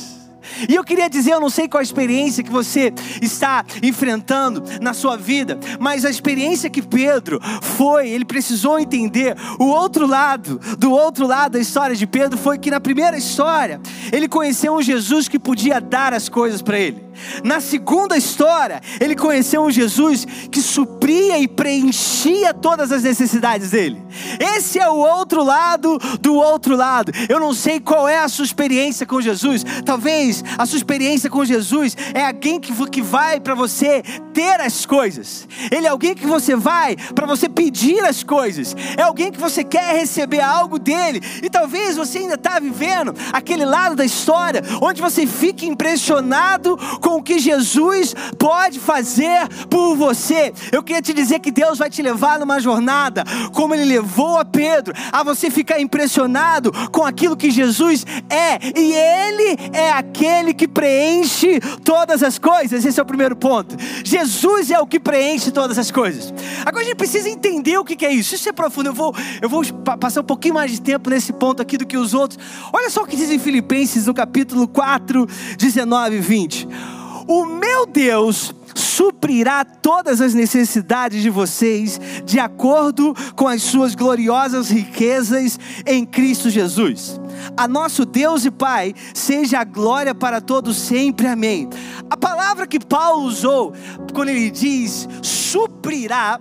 E 0.67 0.75
eu 0.75 0.83
queria 0.83 1.09
dizer, 1.09 1.31
eu 1.31 1.39
não 1.39 1.49
sei 1.49 1.67
qual 1.67 1.79
a 1.79 1.83
experiência 1.83 2.43
que 2.43 2.51
você 2.51 2.93
está 3.21 3.63
enfrentando 3.81 4.63
na 4.81 4.93
sua 4.93 5.17
vida, 5.17 5.59
mas 5.79 6.05
a 6.05 6.09
experiência 6.09 6.69
que 6.69 6.81
Pedro 6.81 7.39
foi, 7.61 8.09
ele 8.09 8.25
precisou 8.25 8.79
entender 8.79 9.35
o 9.59 9.65
outro 9.65 10.07
lado, 10.07 10.59
do 10.77 10.91
outro 10.91 11.27
lado 11.27 11.53
da 11.53 11.59
história 11.59 11.95
de 11.95 12.07
Pedro 12.07 12.37
foi 12.37 12.57
que 12.57 12.71
na 12.71 12.79
primeira 12.79 13.17
história, 13.17 13.79
ele 14.11 14.27
conheceu 14.27 14.75
um 14.75 14.81
Jesus 14.81 15.27
que 15.27 15.39
podia 15.39 15.79
dar 15.79 16.13
as 16.13 16.29
coisas 16.29 16.61
para 16.61 16.79
ele. 16.79 17.04
Na 17.43 17.59
segunda 17.59 18.17
história, 18.17 18.81
ele 18.99 19.15
conheceu 19.15 19.63
um 19.63 19.71
Jesus 19.71 20.25
que 20.51 20.61
supria 20.61 21.39
e 21.39 21.47
preenchia 21.47 22.53
todas 22.53 22.91
as 22.91 23.03
necessidades 23.03 23.71
dele. 23.71 24.01
Esse 24.39 24.79
é 24.79 24.89
o 24.89 24.95
outro 24.95 25.43
lado 25.43 25.97
do 26.19 26.35
outro 26.35 26.75
lado. 26.75 27.11
Eu 27.29 27.39
não 27.39 27.53
sei 27.53 27.79
qual 27.79 28.07
é 28.07 28.19
a 28.19 28.27
sua 28.27 28.45
experiência 28.45 29.05
com 29.05 29.21
Jesus. 29.21 29.63
Talvez 29.85 30.43
a 30.57 30.65
sua 30.65 30.77
experiência 30.77 31.29
com 31.29 31.43
Jesus 31.45 31.95
é 32.13 32.25
alguém 32.25 32.59
que, 32.59 32.73
que 32.89 33.01
vai 33.01 33.39
para 33.39 33.55
você 33.55 34.03
ter 34.33 34.59
as 34.59 34.85
coisas. 34.85 35.47
Ele 35.71 35.87
é 35.87 35.89
alguém 35.89 36.15
que 36.15 36.25
você 36.25 36.55
vai 36.55 36.95
para 36.95 37.25
você 37.25 37.47
pedir 37.47 38.03
as 38.03 38.23
coisas. 38.23 38.75
É 38.97 39.01
alguém 39.01 39.31
que 39.31 39.39
você 39.39 39.63
quer 39.63 39.95
receber 39.95 40.41
algo 40.41 40.77
dele. 40.77 41.21
E 41.41 41.49
talvez 41.49 41.95
você 41.95 42.19
ainda 42.19 42.35
está 42.35 42.59
vivendo 42.59 43.13
aquele 43.31 43.65
lado 43.65 43.95
da 43.95 44.05
história 44.05 44.61
onde 44.81 45.01
você 45.01 45.25
fica 45.25 45.65
impressionado 45.65 46.77
com 47.05 47.17
o 47.17 47.23
que 47.23 47.37
Jesus 47.37 48.15
pode 48.39 48.79
fazer 48.79 49.47
por 49.69 49.95
você. 49.95 50.51
Eu 50.71 50.81
queria 50.81 51.03
te 51.03 51.13
dizer 51.13 51.37
que 51.37 51.51
Deus 51.51 51.77
vai 51.77 51.87
te 51.87 52.01
levar 52.01 52.39
numa 52.39 52.59
jornada, 52.59 53.23
como 53.53 53.75
Ele 53.75 53.85
levou 53.85 54.39
a 54.39 54.43
Pedro, 54.43 54.91
a 55.11 55.21
você 55.21 55.51
ficar 55.51 55.79
impressionado 55.79 56.71
com 56.89 57.03
aquilo 57.03 57.37
que 57.37 57.51
Jesus 57.51 58.03
é, 58.27 58.57
e 58.75 58.91
Ele 58.91 59.55
é 59.71 59.91
aquele 59.91 60.51
que 60.51 60.67
preenche 60.67 61.59
todas 61.83 62.23
as 62.23 62.39
coisas. 62.39 62.83
Esse 62.83 62.99
é 62.99 63.03
o 63.03 63.05
primeiro 63.05 63.35
ponto. 63.35 63.75
Jesus 64.03 64.71
é 64.71 64.79
o 64.79 64.87
que 64.87 64.99
preenche 64.99 65.51
todas 65.51 65.77
as 65.77 65.91
coisas. 65.91 66.33
Agora 66.65 66.83
a 66.83 66.87
gente 66.87 66.97
precisa 66.97 67.29
entender 67.29 67.77
o 67.77 67.85
que 67.85 68.03
é 68.03 68.11
isso. 68.11 68.33
Isso 68.33 68.49
é 68.49 68.51
profundo. 68.51 68.89
Eu 68.89 68.95
vou, 68.95 69.15
eu 69.43 69.47
vou 69.47 69.63
passar 69.99 70.21
um 70.21 70.25
pouquinho 70.25 70.55
mais 70.55 70.71
de 70.71 70.81
tempo 70.81 71.07
nesse 71.11 71.31
ponto 71.31 71.61
aqui 71.61 71.77
do 71.77 71.85
que 71.85 71.97
os 71.97 72.15
outros. 72.15 72.39
Olha 72.73 72.89
só 72.89 73.03
o 73.03 73.05
que 73.05 73.15
diz 73.15 73.29
em 73.29 73.37
Filipenses, 73.37 74.07
no 74.07 74.13
capítulo 74.15 74.67
4, 74.67 75.27
19 75.59 76.15
e 76.15 76.19
20. 76.19 76.95
O 77.27 77.45
meu 77.45 77.85
Deus 77.85 78.53
suprirá 78.75 79.63
todas 79.65 80.21
as 80.21 80.33
necessidades 80.33 81.21
de 81.21 81.29
vocês, 81.29 81.99
de 82.23 82.39
acordo 82.39 83.15
com 83.35 83.47
as 83.47 83.61
suas 83.61 83.95
gloriosas 83.95 84.69
riquezas 84.69 85.59
em 85.85 86.05
Cristo 86.05 86.49
Jesus. 86.49 87.19
A 87.57 87.67
nosso 87.67 88.05
Deus 88.05 88.45
e 88.45 88.51
Pai 88.51 88.93
seja 89.13 89.59
a 89.59 89.63
glória 89.63 90.13
para 90.13 90.39
todos 90.39 90.77
sempre. 90.77 91.27
Amém. 91.27 91.69
A 92.09 92.17
palavra 92.17 92.67
que 92.67 92.79
Paulo 92.79 93.25
usou 93.25 93.73
quando 94.13 94.29
ele 94.29 94.51
diz 94.51 95.07
suprirá 95.21 96.39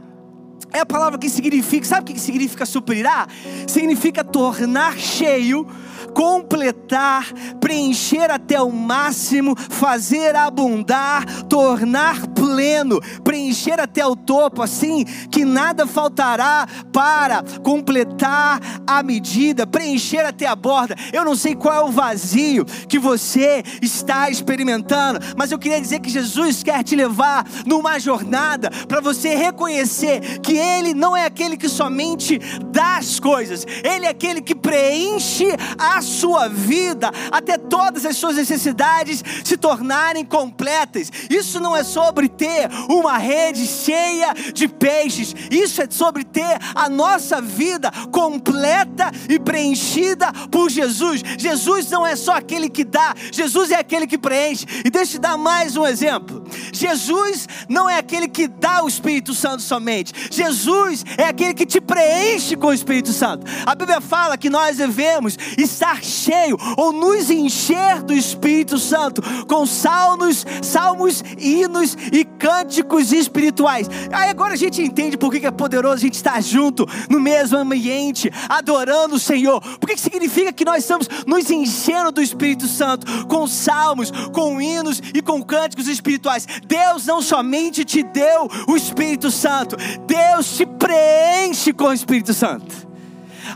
é 0.75 0.81
a 0.81 0.87
palavra 0.87 1.17
que 1.21 1.29
significa, 1.29 1.87
sabe 1.87 2.11
o 2.11 2.15
que 2.15 2.21
significa 2.21 2.67
suprirá? 2.67 3.29
Significa 3.65 4.25
tornar 4.25 4.99
cheio 4.99 5.65
completar, 6.15 7.27
preencher 7.61 8.31
até 8.31 8.63
o 8.63 8.71
máximo, 8.71 9.55
fazer 9.57 10.37
abundar, 10.37 11.25
tornar 11.49 12.29
pleno, 12.29 13.01
preencher 13.23 13.81
até 13.81 14.07
o 14.07 14.15
topo, 14.15 14.63
assim 14.63 15.05
que 15.31 15.45
nada 15.45 15.87
faltará 15.87 16.67
para 16.93 17.43
completar 17.63 18.61
a 18.87 19.03
medida, 19.03 19.67
preencher 19.67 20.25
até 20.25 20.47
a 20.47 20.55
borda. 20.55 20.95
Eu 21.13 21.25
não 21.25 21.35
sei 21.35 21.55
qual 21.57 21.75
é 21.75 21.83
o 21.83 21.91
vazio 21.91 22.65
que 22.89 22.99
você 22.99 23.63
está 23.83 24.31
experimentando, 24.31 25.19
mas 25.37 25.51
eu 25.51 25.59
queria 25.59 25.81
dizer 25.81 25.99
que 25.99 26.09
Jesus 26.09 26.63
quer 26.63 26.85
te 26.85 26.95
levar 26.95 27.45
numa 27.67 27.99
jornada 27.99 28.71
para 28.87 29.01
você 29.01 29.35
reconhecer 29.35 30.39
que 30.39 30.57
Ele 30.57 30.95
não 30.95 31.17
é 31.17 31.25
aquele 31.25 31.57
que 31.57 31.69
somente 31.69 32.39
dá 32.67 32.99
as 32.99 33.19
coisas, 33.19 33.67
Ele 33.83 34.07
é 34.07 34.11
aquele 34.11 34.41
que 34.41 34.55
preenche 34.55 35.49
a 35.77 36.04
sua 36.05 36.49
vida 36.49 37.11
até 37.33 37.59
todas 37.59 38.05
as 38.05 38.17
suas 38.17 38.37
necessidades 38.37 39.23
se 39.45 39.57
tornarem 39.57 40.25
completas. 40.25 41.11
Isso 41.29 41.61
não 41.61 41.77
é 41.77 41.83
sobre 41.83 42.29
ter 42.29 42.69
uma 42.89 43.19
rede 43.19 43.67
cheia 43.67 44.35
de 44.53 44.69
peixes, 44.69 45.35
isso 45.51 45.83
é 45.83 45.87
sobre 45.91 46.25
ter 46.25 46.59
a 46.75 46.89
nossa 46.89 47.41
vida 47.41 47.91
completa 48.13 49.11
e 49.29 49.39
preenchida 49.39 50.33
por 50.51 50.71
Jesus. 50.71 51.23
Jesus 51.39 51.91
não 51.91 52.07
é 52.07 52.17
só 52.17 52.37
aquele 52.37 52.69
que 52.69 52.85
dá, 52.85 53.15
Jesus 53.33 53.71
é 53.71 53.77
aquele 53.77 54.07
que 54.07 54.19
preenche. 54.19 54.67
E 54.85 54.91
deixa 54.91 55.13
eu 55.13 55.15
te 55.15 55.19
dar 55.21 55.37
mais 55.37 55.77
um 55.77 55.87
exemplo. 55.87 56.45
Jesus 56.73 57.49
não 57.69 57.89
é 57.89 57.99
aquele 57.99 58.29
que 58.29 58.47
dá 58.47 58.83
o 58.83 58.89
Espírito 58.89 59.35
Santo 59.35 59.63
somente, 59.63 60.13
Jesus 60.31 61.05
é 61.17 61.25
aquele 61.25 61.55
que 61.55 61.67
te 61.67 61.81
preenche 61.81 62.57
com 62.57 62.69
o 62.69 62.73
Espírito 62.73 63.13
Santo. 63.13 63.47
A 63.65 63.75
Bíblia 63.75 64.01
fala 64.01 64.37
que 64.37 64.51
nós 64.51 64.77
devemos 64.77 65.37
estar 65.57 65.94
estar 65.95 66.03
cheio 66.03 66.57
ou 66.77 66.93
nos 66.93 67.31
encher 67.31 68.03
do 68.03 68.15
Espírito 68.15 68.79
Santo 68.79 69.23
com 69.47 69.67
salmos, 69.67 70.45
salmos, 70.63 71.23
hinos 71.39 71.97
e 72.13 72.25
cânticos 72.25 73.13
espirituais. 73.13 73.89
Aí 74.13 74.31
agora 74.31 74.55
a 74.55 74.57
gente 74.57 74.83
entende 74.83 75.17
por 75.17 75.31
que 75.31 75.47
é 75.47 75.51
poderoso 75.51 75.97
a 75.97 75.99
gente 75.99 76.15
estar 76.15 76.43
junto 76.43 76.87
no 77.09 77.21
mesmo 77.21 77.59
ambiente, 77.59 78.31
adorando 78.49 79.17
o 79.17 79.21
Senhor. 79.21 79.61
Porque 79.79 79.97
significa 79.97 80.53
que 80.53 80.65
nós 80.65 80.83
estamos 80.83 81.09
nos 81.27 81.51
enchendo 81.51 82.13
do 82.13 82.23
Espírito 82.23 82.67
Santo 82.67 83.27
com 83.27 83.47
salmos, 83.47 84.11
com 84.33 84.61
hinos 84.61 85.01
e 85.15 85.21
com 85.21 85.43
cânticos 85.43 85.89
espirituais. 85.89 86.47
Deus 86.67 87.07
não 87.07 87.23
somente 87.23 87.85
te 87.85 88.03
deu 88.03 88.49
o 88.67 88.77
Espírito 88.77 89.31
Santo, 89.31 89.77
Deus 90.07 90.57
te 90.57 90.67
preenche 90.67 91.73
com 91.73 91.85
o 91.85 91.93
Espírito 91.93 92.33
Santo. 92.33 92.94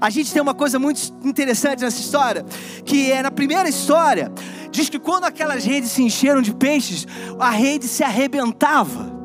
A 0.01 0.11
gente 0.11 0.33
tem 0.33 0.41
uma 0.41 0.55
coisa 0.55 0.79
muito 0.79 1.01
interessante 1.25 1.83
nessa 1.83 2.01
história, 2.01 2.45
que 2.85 3.11
é 3.11 3.23
na 3.23 3.31
primeira 3.31 3.69
história, 3.69 4.33
diz 4.71 4.89
que 4.89 4.99
quando 4.99 5.25
aquelas 5.25 5.65
redes 5.65 5.91
se 5.91 6.03
encheram 6.03 6.41
de 6.41 6.55
peixes, 6.55 7.07
a 7.39 7.51
rede 7.51 7.89
se 7.89 8.05
arrebentava. 8.05 9.18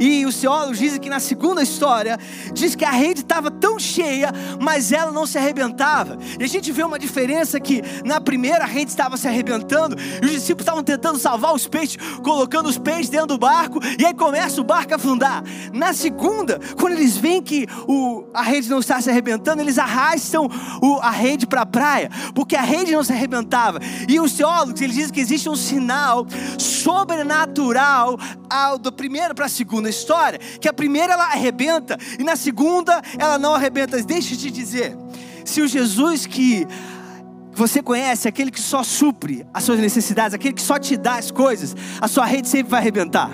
E 0.00 0.24
os 0.26 0.36
teólogos 0.40 0.78
dizem 0.78 1.00
que 1.00 1.08
na 1.08 1.20
segunda 1.20 1.62
história, 1.62 2.18
diz 2.52 2.74
que 2.74 2.84
a 2.84 2.90
rede 2.90 3.20
estava 3.20 3.50
tão 3.50 3.78
cheia, 3.78 4.32
mas 4.60 4.92
ela 4.92 5.10
não 5.10 5.26
se 5.26 5.38
arrebentava. 5.38 6.18
E 6.38 6.44
a 6.44 6.48
gente 6.48 6.70
vê 6.72 6.82
uma 6.82 6.98
diferença 6.98 7.60
que 7.60 7.82
na 8.04 8.20
primeira 8.20 8.64
a 8.64 8.66
rede 8.66 8.90
estava 8.90 9.16
se 9.16 9.28
arrebentando, 9.28 9.96
e 10.22 10.26
os 10.26 10.32
discípulos 10.32 10.62
estavam 10.62 10.82
tentando 10.82 11.18
salvar 11.18 11.54
os 11.54 11.66
peixes, 11.66 11.96
colocando 12.22 12.68
os 12.68 12.78
peixes 12.78 13.08
dentro 13.08 13.28
do 13.28 13.38
barco, 13.38 13.80
e 13.98 14.04
aí 14.04 14.14
começa 14.14 14.60
o 14.60 14.64
barco 14.64 14.92
a 14.92 14.96
afundar. 14.96 15.42
Na 15.72 15.92
segunda, 15.92 16.60
quando 16.78 16.94
eles 16.94 17.16
veem 17.16 17.42
que 17.42 17.66
o, 17.86 18.24
a 18.32 18.42
rede 18.42 18.68
não 18.68 18.78
está 18.78 19.00
se 19.00 19.10
arrebentando, 19.10 19.62
eles 19.62 19.78
arrastam 19.78 20.48
o, 20.82 20.98
a 21.00 21.10
rede 21.10 21.46
para 21.46 21.62
a 21.62 21.66
praia, 21.66 22.10
porque 22.34 22.56
a 22.56 22.62
rede 22.62 22.92
não 22.92 23.04
se 23.04 23.12
arrebentava. 23.12 23.80
E 24.08 24.20
os 24.20 24.32
teólogos 24.32 24.80
eles 24.80 24.94
dizem 24.94 25.12
que 25.12 25.20
existe 25.20 25.48
um 25.48 25.56
sinal 25.56 26.26
sobrenatural 26.58 28.18
ao, 28.48 28.78
do 28.78 28.92
primeiro 28.92 29.34
para 29.34 29.46
a 29.46 29.48
segunda 29.48 29.83
segunda 29.84 29.90
história, 29.90 30.38
que 30.60 30.68
a 30.68 30.72
primeira 30.72 31.12
ela 31.12 31.24
arrebenta 31.24 31.98
e 32.18 32.22
na 32.22 32.36
segunda 32.36 33.02
ela 33.18 33.38
não 33.38 33.54
arrebenta. 33.54 34.00
Deixa 34.02 34.34
eu 34.34 34.38
te 34.38 34.50
dizer, 34.50 34.96
se 35.44 35.60
o 35.60 35.68
Jesus 35.68 36.26
que 36.26 36.66
você 37.52 37.82
conhece, 37.82 38.26
aquele 38.26 38.50
que 38.50 38.60
só 38.60 38.82
supre 38.82 39.46
as 39.52 39.64
suas 39.64 39.78
necessidades, 39.78 40.34
aquele 40.34 40.54
que 40.54 40.62
só 40.62 40.78
te 40.78 40.96
dá 40.96 41.16
as 41.16 41.30
coisas, 41.30 41.76
a 42.00 42.08
sua 42.08 42.24
rede 42.24 42.48
sempre 42.48 42.70
vai 42.70 42.80
arrebentar. 42.80 43.30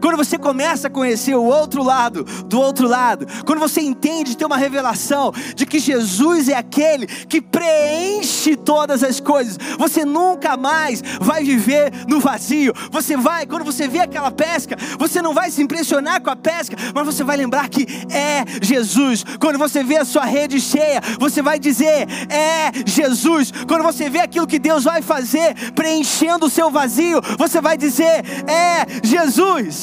Quando 0.00 0.16
você 0.16 0.38
começa 0.38 0.88
a 0.88 0.90
conhecer 0.90 1.34
o 1.34 1.44
outro 1.44 1.82
lado, 1.82 2.24
do 2.44 2.60
outro 2.60 2.88
lado, 2.88 3.26
quando 3.44 3.58
você 3.58 3.80
entende, 3.80 4.36
ter 4.36 4.44
uma 4.44 4.56
revelação 4.56 5.32
de 5.54 5.66
que 5.66 5.78
Jesus 5.78 6.48
é 6.48 6.56
aquele 6.56 7.06
que 7.06 7.40
preenche 7.40 8.56
todas 8.56 9.02
as 9.02 9.20
coisas, 9.20 9.58
você 9.78 10.04
nunca 10.04 10.56
mais 10.56 11.02
vai 11.20 11.44
viver 11.44 11.92
no 12.06 12.20
vazio. 12.20 12.72
Você 12.90 13.16
vai, 13.16 13.46
quando 13.46 13.64
você 13.64 13.88
vê 13.88 14.00
aquela 14.00 14.30
pesca, 14.30 14.76
você 14.98 15.20
não 15.22 15.34
vai 15.34 15.50
se 15.50 15.62
impressionar 15.62 16.20
com 16.20 16.30
a 16.30 16.36
pesca, 16.36 16.76
mas 16.94 17.06
você 17.06 17.24
vai 17.24 17.36
lembrar 17.36 17.68
que 17.68 17.86
é 18.10 18.44
Jesus. 18.62 19.24
Quando 19.40 19.58
você 19.58 19.82
vê 19.82 19.98
a 19.98 20.04
sua 20.04 20.24
rede 20.24 20.60
cheia, 20.60 21.00
você 21.18 21.42
vai 21.42 21.58
dizer: 21.58 22.06
é 22.30 22.70
Jesus. 22.86 23.52
Quando 23.66 23.82
você 23.82 24.08
vê 24.10 24.20
aquilo 24.20 24.46
que 24.46 24.58
Deus 24.58 24.84
vai 24.84 25.02
fazer 25.02 25.72
preenchendo 25.72 26.46
o 26.46 26.50
seu 26.50 26.70
vazio, 26.70 27.20
você 27.38 27.60
vai 27.60 27.76
dizer: 27.76 28.24
é 28.48 28.86
Jesus. 29.02 29.77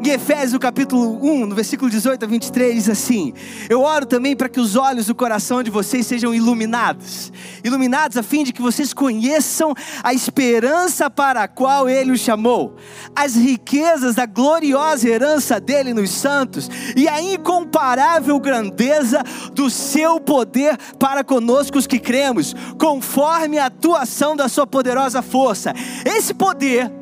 Em 0.00 0.10
Efésios 0.10 0.58
capítulo 0.58 1.18
1, 1.22 1.46
no 1.46 1.54
versículo 1.54 1.90
18 1.90 2.24
a 2.24 2.28
23, 2.28 2.74
diz 2.74 2.88
assim: 2.88 3.34
Eu 3.68 3.82
oro 3.82 4.06
também 4.06 4.34
para 4.34 4.48
que 4.48 4.60
os 4.60 4.76
olhos 4.76 5.06
do 5.06 5.14
coração 5.14 5.62
de 5.62 5.70
vocês 5.70 6.06
sejam 6.06 6.34
iluminados 6.34 7.32
iluminados 7.64 8.16
a 8.16 8.22
fim 8.22 8.44
de 8.44 8.52
que 8.52 8.62
vocês 8.62 8.92
conheçam 8.92 9.74
a 10.02 10.12
esperança 10.12 11.10
para 11.10 11.42
a 11.42 11.48
qual 11.48 11.88
Ele 11.88 12.12
os 12.12 12.20
chamou, 12.20 12.76
as 13.14 13.34
riquezas 13.34 14.14
da 14.14 14.26
gloriosa 14.26 15.08
herança 15.08 15.60
dele 15.60 15.92
nos 15.92 16.10
santos 16.10 16.70
e 16.96 17.08
a 17.08 17.20
incomparável 17.20 18.38
grandeza 18.40 19.22
do 19.52 19.68
seu 19.68 20.20
poder 20.20 20.76
para 20.98 21.22
conosco 21.24 21.78
os 21.78 21.86
que 21.86 21.98
cremos, 21.98 22.54
conforme 22.78 23.58
a 23.58 23.66
atuação 23.66 24.36
da 24.36 24.48
sua 24.48 24.66
poderosa 24.66 25.22
força. 25.22 25.72
Esse 26.04 26.32
poder 26.32 26.97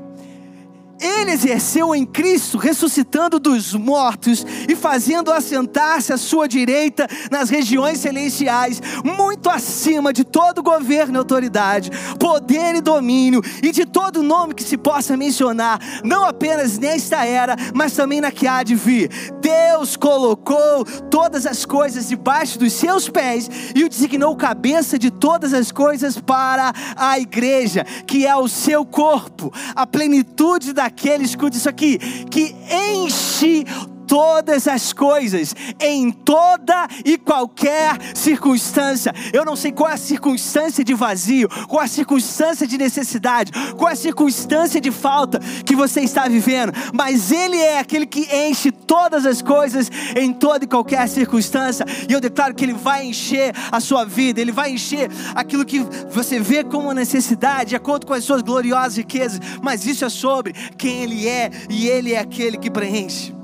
ele 1.00 1.32
exerceu 1.32 1.94
em 1.94 2.04
Cristo, 2.04 2.58
ressuscitando 2.58 3.38
dos 3.38 3.74
mortos 3.74 4.44
e 4.68 4.74
fazendo 4.74 5.32
assentar-se 5.32 6.12
à 6.12 6.16
sua 6.16 6.48
direita 6.48 7.06
nas 7.30 7.50
regiões 7.50 7.98
celestiais, 7.98 8.80
muito 9.04 9.50
acima 9.50 10.12
de 10.12 10.24
todo 10.24 10.62
governo 10.62 11.16
e 11.16 11.18
autoridade, 11.18 11.90
poder 12.18 12.74
e 12.74 12.80
domínio, 12.80 13.42
e 13.62 13.70
de 13.72 13.84
todo 13.84 14.22
nome 14.22 14.54
que 14.54 14.64
se 14.64 14.76
possa 14.76 15.16
mencionar, 15.16 15.78
não 16.02 16.24
apenas 16.24 16.78
nesta 16.78 17.24
era, 17.24 17.56
mas 17.74 17.92
também 17.92 18.20
na 18.20 18.30
que 18.30 18.46
há 18.46 18.62
de 18.62 18.74
vir. 18.74 19.10
Deus 19.40 19.96
colocou 19.96 20.84
todas 21.10 21.46
as 21.46 21.64
coisas 21.64 22.08
debaixo 22.08 22.58
dos 22.58 22.72
seus 22.72 23.08
pés 23.08 23.48
e 23.74 23.84
o 23.84 23.88
designou 23.88 24.36
cabeça 24.36 24.98
de 24.98 25.10
todas 25.10 25.52
as 25.52 25.70
coisas 25.70 26.18
para 26.18 26.72
a 26.96 27.18
igreja, 27.18 27.84
que 28.06 28.26
é 28.26 28.36
o 28.36 28.48
seu 28.48 28.84
corpo, 28.84 29.52
a 29.74 29.86
plenitude 29.86 30.72
da 30.72 30.85
daquele, 30.86 31.24
escute 31.24 31.56
isso 31.56 31.68
aqui, 31.68 31.98
que 32.30 32.54
enche 32.70 33.64
todas 34.06 34.66
as 34.68 34.92
coisas, 34.92 35.54
em 35.80 36.10
toda 36.10 36.86
e 37.04 37.18
qualquer 37.18 37.98
circunstância. 38.14 39.12
Eu 39.32 39.44
não 39.44 39.56
sei 39.56 39.72
qual 39.72 39.90
é 39.90 39.94
a 39.94 39.98
circunstância 39.98 40.84
de 40.84 40.94
vazio, 40.94 41.48
qual 41.68 41.82
é 41.82 41.84
a 41.84 41.88
circunstância 41.88 42.66
de 42.66 42.78
necessidade, 42.78 43.52
qual 43.76 43.90
é 43.90 43.92
a 43.92 43.96
circunstância 43.96 44.80
de 44.80 44.90
falta 44.90 45.40
que 45.64 45.74
você 45.74 46.00
está 46.00 46.28
vivendo, 46.28 46.72
mas 46.92 47.30
Ele 47.30 47.56
é 47.56 47.78
aquele 47.78 48.06
que 48.06 48.28
enche 48.34 48.70
todas 48.70 49.26
as 49.26 49.42
coisas 49.42 49.90
em 50.16 50.32
toda 50.32 50.64
e 50.64 50.68
qualquer 50.68 51.08
circunstância, 51.08 51.84
e 52.08 52.12
eu 52.12 52.20
declaro 52.20 52.54
que 52.54 52.64
Ele 52.64 52.74
vai 52.74 53.06
encher 53.06 53.54
a 53.70 53.80
sua 53.80 54.04
vida, 54.04 54.40
Ele 54.40 54.52
vai 54.52 54.72
encher 54.72 55.10
aquilo 55.34 55.64
que 55.64 55.80
você 56.10 56.40
vê 56.40 56.64
como 56.64 56.92
necessidade, 56.92 57.70
de 57.70 57.76
acordo 57.76 58.06
com 58.06 58.14
as 58.14 58.24
suas 58.24 58.42
gloriosas 58.42 58.96
riquezas, 58.96 59.40
mas 59.60 59.86
isso 59.86 60.04
é 60.04 60.08
sobre 60.08 60.52
quem 60.78 61.02
Ele 61.02 61.28
é, 61.28 61.50
e 61.68 61.88
Ele 61.88 62.12
é 62.12 62.18
aquele 62.18 62.56
que 62.56 62.70
preenche. 62.70 63.35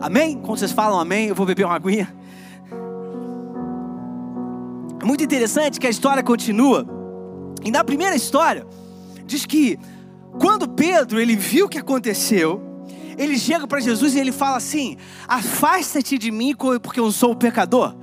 Amém? 0.00 0.38
Quando 0.38 0.58
vocês 0.58 0.72
falam 0.72 0.98
amém, 0.98 1.28
eu 1.28 1.34
vou 1.34 1.46
beber 1.46 1.64
uma 1.64 1.74
aguinha. 1.74 2.12
É 5.00 5.04
muito 5.04 5.22
interessante 5.22 5.80
que 5.80 5.86
a 5.86 5.90
história 5.90 6.22
continua. 6.22 6.86
E 7.64 7.70
na 7.70 7.82
primeira 7.82 8.14
história, 8.14 8.66
diz 9.24 9.44
que 9.44 9.78
quando 10.40 10.68
Pedro 10.68 11.20
ele 11.20 11.34
viu 11.34 11.66
o 11.66 11.68
que 11.68 11.78
aconteceu, 11.78 12.62
ele 13.16 13.36
chega 13.36 13.66
para 13.66 13.80
Jesus 13.80 14.14
e 14.14 14.20
ele 14.20 14.32
fala 14.32 14.56
assim: 14.56 14.96
Afasta-te 15.26 16.16
de 16.16 16.30
mim, 16.30 16.54
porque 16.82 17.00
eu 17.00 17.10
sou 17.10 17.32
o 17.32 17.36
pecador. 17.36 17.94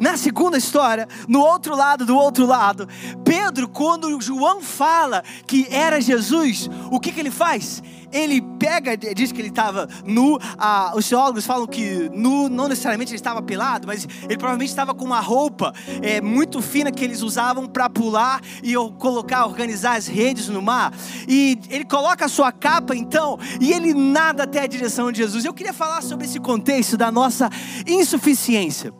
Na 0.00 0.16
segunda 0.16 0.58
história, 0.58 1.08
no 1.28 1.40
outro 1.40 1.74
lado 1.76 2.04
do 2.04 2.16
outro 2.16 2.46
lado, 2.46 2.88
Pedro, 3.24 3.68
quando 3.68 4.20
João 4.20 4.60
fala 4.60 5.22
que 5.46 5.66
era 5.70 6.00
Jesus, 6.00 6.68
o 6.90 7.00
que, 7.00 7.12
que 7.12 7.20
ele 7.20 7.30
faz? 7.30 7.82
ele 8.12 8.40
pega, 8.58 8.96
diz 8.96 9.32
que 9.32 9.40
ele 9.40 9.48
estava 9.48 9.88
nu. 10.04 10.38
Ah, 10.58 10.92
os 10.94 11.08
teólogos 11.08 11.46
falam 11.46 11.66
que 11.66 12.10
nu 12.12 12.48
não 12.48 12.68
necessariamente 12.68 13.10
ele 13.10 13.18
estava 13.18 13.40
pelado, 13.42 13.86
mas 13.86 14.06
ele 14.24 14.36
provavelmente 14.36 14.70
estava 14.70 14.94
com 14.94 15.04
uma 15.04 15.20
roupa 15.20 15.72
é, 16.02 16.20
muito 16.20 16.60
fina 16.60 16.90
que 16.90 17.04
eles 17.04 17.22
usavam 17.22 17.66
para 17.66 17.88
pular 17.88 18.40
e 18.62 18.74
colocar, 18.98 19.46
organizar 19.46 19.96
as 19.96 20.06
redes 20.06 20.48
no 20.48 20.60
mar. 20.60 20.92
E 21.28 21.58
ele 21.70 21.84
coloca 21.84 22.24
a 22.24 22.28
sua 22.28 22.52
capa 22.52 22.94
então 22.94 23.38
e 23.60 23.72
ele 23.72 23.94
nada 23.94 24.44
até 24.44 24.62
a 24.62 24.66
direção 24.66 25.10
de 25.12 25.18
Jesus. 25.18 25.44
Eu 25.44 25.54
queria 25.54 25.72
falar 25.72 26.02
sobre 26.02 26.26
esse 26.26 26.40
contexto 26.40 26.96
da 26.96 27.10
nossa 27.10 27.48
insuficiência. 27.86 28.99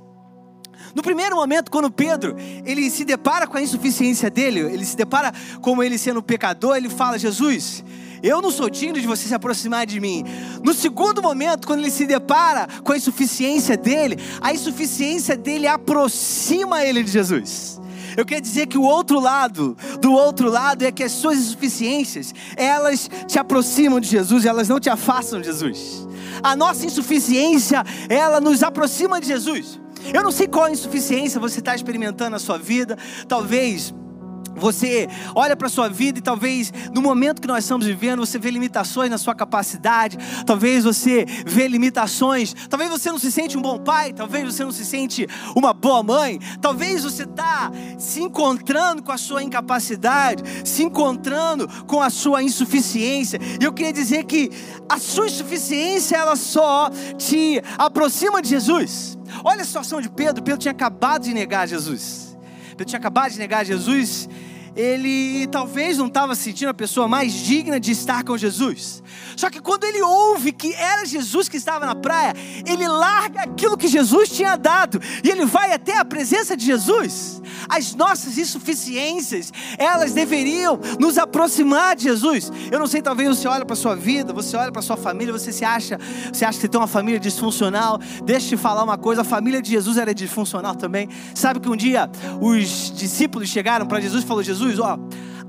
No 0.95 1.03
primeiro 1.03 1.37
momento, 1.37 1.71
quando 1.71 1.91
Pedro 1.91 2.37
ele 2.65 2.91
se 2.91 3.05
depara 3.05 3.47
com 3.47 3.57
a 3.57 3.63
insuficiência 3.63 4.31
dele, 4.31 4.61
ele 4.61 4.85
se 4.85 4.97
depara 4.97 5.33
como 5.61 5.83
ele 5.83 5.97
sendo 5.99 6.23
pecador, 6.23 6.77
ele 6.77 6.89
fala: 6.89 7.19
Jesus, 7.19 7.85
eu 8.23 8.43
não 8.43 8.51
sou 8.51 8.69
digno 8.69 9.01
de 9.01 9.07
você 9.07 9.29
se 9.29 9.35
aproximar 9.35 9.87
de 9.87 10.01
mim. 10.01 10.25
No 10.63 10.75
segundo 10.75 11.23
momento, 11.23 11.67
quando 11.67 11.81
ele 11.81 11.91
se 11.91 12.07
depara 12.07 12.69
com 12.83 12.93
a 12.93 12.97
insuficiência 12.97 13.77
dele, 13.77 14.19
a 14.41 14.53
insuficiência 14.53 15.37
dele 15.37 15.67
aproxima 15.67 16.85
ele 16.85 17.03
de 17.03 17.11
Jesus. 17.11 17.81
Eu 18.17 18.27
quero 18.27 18.41
dizer 18.41 18.67
que 18.67 18.77
o 18.77 18.83
outro 18.83 19.21
lado, 19.21 19.77
do 20.01 20.13
outro 20.13 20.51
lado, 20.51 20.83
é 20.83 20.91
que 20.91 21.03
as 21.03 21.13
suas 21.13 21.39
insuficiências, 21.39 22.35
elas 22.57 23.09
te 23.27 23.39
aproximam 23.39 24.01
de 24.01 24.09
Jesus, 24.09 24.45
elas 24.45 24.69
não 24.69 24.81
te 24.81 24.91
afastam 24.91 25.41
de 25.41 25.47
Jesus. 25.47 26.07
A 26.43 26.57
nossa 26.57 26.85
insuficiência, 26.85 27.85
ela 28.09 28.41
nos 28.41 28.63
aproxima 28.63 29.21
de 29.21 29.29
Jesus. 29.29 29.81
Eu 30.13 30.23
não 30.23 30.33
sei 30.33 30.49
qual 30.49 30.69
insuficiência 30.69 31.41
você 31.41 31.61
está 31.61 31.75
experimentando 31.75 32.31
na 32.31 32.39
sua 32.39 32.59
vida, 32.59 32.97
talvez 33.29 33.95
você 34.61 35.09
olha 35.35 35.57
para 35.57 35.67
a 35.67 35.71
sua 35.71 35.89
vida 35.89 36.19
e 36.19 36.23
talvez 36.23 36.73
no 36.95 37.01
momento 37.01 37.41
que 37.41 37.49
nós 37.49 37.65
estamos 37.65 37.87
vivendo, 37.87 38.25
você 38.25 38.39
vê 38.39 38.51
limitações 38.51 39.11
na 39.11 39.19
sua 39.19 39.35
capacidade, 39.35 40.19
talvez 40.47 40.85
você 40.85 41.25
vê 41.47 41.67
limitações, 41.67 42.55
talvez 42.69 42.91
você 42.91 43.11
não 43.11 43.19
se 43.19 43.33
sente 43.33 43.57
um 43.57 43.63
bom 43.63 43.79
pai, 43.79 44.13
talvez 44.13 44.45
você 44.45 44.65
não 44.65 44.73
se 44.73 44.85
sente 44.85 45.27
uma 45.57 45.73
boa 45.73 46.03
mãe, 46.03 46.39
talvez 46.61 47.03
você 47.03 47.23
está 47.23 47.71
se 47.99 48.23
encontrando 48.23 49.03
com 49.03 49.13
a 49.13 49.19
sua 49.19 49.43
incapacidade, 49.43 50.43
se 50.65 50.83
encontrando 50.83 51.67
com 51.87 52.01
a 52.01 52.11
sua 52.11 52.43
insuficiência. 52.43 53.41
E 53.61 53.65
eu 53.65 53.73
queria 53.73 53.93
dizer 53.93 54.25
que 54.25 54.51
a 54.89 54.99
sua 54.99 55.27
insuficiência 55.27 56.17
ela 56.17 56.37
só 56.37 56.91
te 57.17 57.63
aproxima 57.79 58.43
de 58.43 58.49
Jesus. 58.49 59.19
Olha 59.45 59.63
a 59.63 59.65
situação 59.65 60.01
de 60.01 60.11
Pedro, 60.11 60.43
Pedro 60.43 60.61
tinha 60.61 60.73
acabado 60.73 61.23
de 61.23 61.33
negar 61.33 61.67
Jesus. 61.67 62.37
Pedro 62.71 62.85
tinha 62.87 62.99
acabado 62.99 63.33
de 63.33 63.39
negar 63.39 63.65
Jesus 63.65 64.29
ele 64.81 65.47
talvez 65.49 65.99
não 65.99 66.07
estava 66.07 66.35
sentindo 66.35 66.71
a 66.71 66.75
pessoa 66.75 67.07
mais 67.07 67.33
digna 67.33 67.79
de 67.79 67.93
estar 67.93 68.25
com 68.25 68.37
Jesus. 68.37 69.03
Só 69.37 69.51
que 69.51 69.61
quando 69.61 69.85
ele 69.85 70.03
ouve 70.03 70.53
que 70.53 70.73
era 70.75 71.05
Jesus 71.05 71.49
que 71.49 71.57
estava 71.57 71.85
na 71.85 71.95
praia, 71.95 72.35
ele 72.67 72.89
larga 72.89 73.43
aquilo 73.43 73.77
que 73.77 73.89
Jesus 73.89 74.31
tinha 74.31 74.57
dado 74.57 75.01
e 75.23 75.29
ele 75.29 75.45
vai 75.45 75.73
até 75.73 75.99
a 75.99 76.05
presença 76.05 76.57
de 76.57 76.65
Jesus. 76.65 77.43
As 77.69 77.95
nossas 77.95 78.39
insuficiências, 78.39 79.53
elas 79.77 80.13
deveriam 80.13 80.79
nos 80.99 81.19
aproximar 81.19 81.95
de 81.95 82.05
Jesus. 82.05 82.51
Eu 82.71 82.79
não 82.79 82.87
sei, 82.87 83.03
talvez 83.03 83.29
você 83.29 83.49
olha 83.49 83.65
para 83.65 83.77
sua 83.77 83.95
vida, 83.95 84.33
você 84.33 84.57
olha 84.57 84.73
para 84.73 84.83
sua 84.83 84.97
família, 84.97 85.33
você 85.33 85.53
se 85.53 85.65
acha, 85.65 85.99
você 86.33 86.45
acha 86.45 86.59
que 86.59 86.69
tem 86.69 86.81
uma 86.81 86.87
família 86.87 87.21
disfuncional. 87.21 87.99
Deixa 88.25 88.47
eu 88.47 88.51
te 88.51 88.57
falar 88.57 88.83
uma 88.83 88.97
coisa, 88.97 89.21
a 89.21 89.25
família 89.25 89.61
de 89.61 89.71
Jesus 89.71 89.99
era 89.99 90.15
disfuncional 90.15 90.75
também. 90.75 91.09
Sabe 91.35 91.61
que 91.61 91.69
um 91.69 91.77
dia 91.77 92.11
os 92.41 92.93
discípulos 92.97 93.49
chegaram 93.49 93.87
para 93.87 94.01
Jesus 94.01 94.25
e 94.25 94.27
falou: 94.27 94.43
"Jesus, 94.43 94.70
ó, 94.79 94.99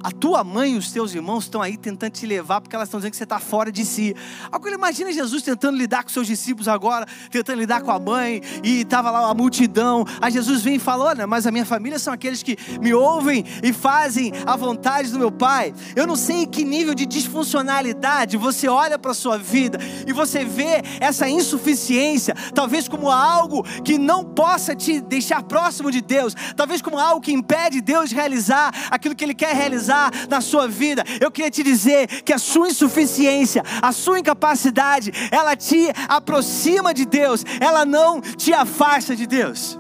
a 0.04 0.12
tua 0.12 0.44
mãe 0.44 0.74
e 0.74 0.78
os 0.78 0.92
teus 0.92 1.14
irmãos 1.14 1.46
estão 1.46 1.62
aí 1.62 1.78
tentando 1.78 2.12
te 2.12 2.26
levar 2.26 2.62
porque 2.62 2.76
elas 2.76 2.88
estão 2.88 3.00
dizendo 3.00 3.12
que 3.12 3.18
você 3.18 3.24
está 3.24 3.40
fora 3.40 3.72
de 3.72 3.86
si. 3.86 4.16
Agora 4.52 4.74
imagina 4.74 5.12
Jesus 5.12 5.44
tentando 5.44 5.78
lidar 5.78 6.04
com 6.04 6.10
seus 6.10 6.28
discípulos 6.28 6.68
agora, 6.68 7.06
tentando 7.30 7.60
lidar 7.60 7.82
com 7.82 7.92
a 7.92 8.00
mãe, 8.00 8.42
e 8.64 8.82
estava 8.82 9.12
lá 9.12 9.30
a 9.30 9.34
multidão. 9.34 10.06
Aí 10.22 10.32
Jesus 10.32 10.62
vem 10.62 10.76
e 10.76 10.80
fala: 10.80 11.06
Olha, 11.06 11.28
mas 11.28 11.46
a 11.46 11.52
minha 11.52 11.66
família 11.66 12.00
são 12.00 12.14
aqueles 12.14 12.42
que 12.42 12.58
me 12.80 12.94
ouvem 12.94 13.46
e 13.62 13.72
fazem 13.72 14.32
a 14.46 14.56
vontade 14.56 15.12
do 15.12 15.20
meu 15.20 15.32
Pai. 15.32 15.74
Eu 15.96 16.08
não 16.08 16.16
sei 16.16 16.44
em 16.44 16.48
que 16.48 16.64
nível 16.64 16.94
de 16.94 17.06
disfuncionalidade 17.06 18.38
você 18.38 18.68
olha 18.68 18.98
para 18.98 19.12
a 19.12 19.16
sua 19.16 19.38
vida 19.38 19.80
e 20.08 20.14
você 20.14 20.44
vê 20.44 20.82
essa 21.00 21.30
insuficiência, 21.30 22.36
talvez 22.54 22.88
como 22.88 23.10
algo 23.10 23.64
que 23.84 23.98
não 23.98 24.24
possa 24.24 24.76
te 24.76 25.00
deixar 25.00 25.44
próximo 25.44 25.92
de 25.92 26.02
Deus, 26.02 26.36
talvez 26.56 26.82
como 26.82 26.98
algo 26.98 27.22
que 27.22 27.32
impede 27.32 27.82
Deus 27.82 28.10
de 28.10 28.16
realizar 28.16 28.74
aquilo 28.90 29.16
que 29.16 29.24
Ele 29.24 29.34
quer 29.34 29.56
realizar 29.56 29.91
realizar 29.92 30.12
na 30.30 30.42
sua 30.42 30.68
vida. 30.68 31.04
Eu 31.20 31.30
queria 31.30 31.52
te 31.52 31.62
dizer 31.62 32.08
que 32.24 32.34
a 32.34 32.40
sua 32.40 32.70
insuficiência, 32.70 33.64
a 33.82 33.92
sua 33.92 34.20
incapacidade, 34.20 35.12
ela 35.30 35.56
te 35.56 35.92
aproxima 36.08 36.94
de 36.94 37.06
Deus, 37.06 37.44
ela 37.60 37.86
não 37.86 38.22
te 38.22 38.54
afasta 38.54 39.16
de 39.16 39.28
Deus. 39.28 39.78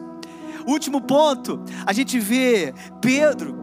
Último 0.67 1.01
ponto, 1.01 1.63
a 1.85 1.93
gente 1.93 2.19
vê 2.19 2.73
Pedro, 3.01 3.59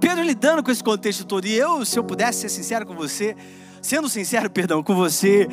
Pedro 0.00 0.24
lidando 0.24 0.62
com 0.62 0.70
esse 0.70 0.82
contexto 0.82 1.24
todo, 1.24 1.46
e 1.46 1.54
eu, 1.54 1.84
se 1.84 1.98
eu 1.98 2.04
pudesse 2.04 2.40
ser 2.40 2.48
sincero 2.48 2.86
com 2.86 2.94
você, 2.94 3.36
sendo 3.80 4.08
sincero, 4.08 4.50
perdão, 4.50 4.82
com 4.82 4.94
você, 4.94 5.46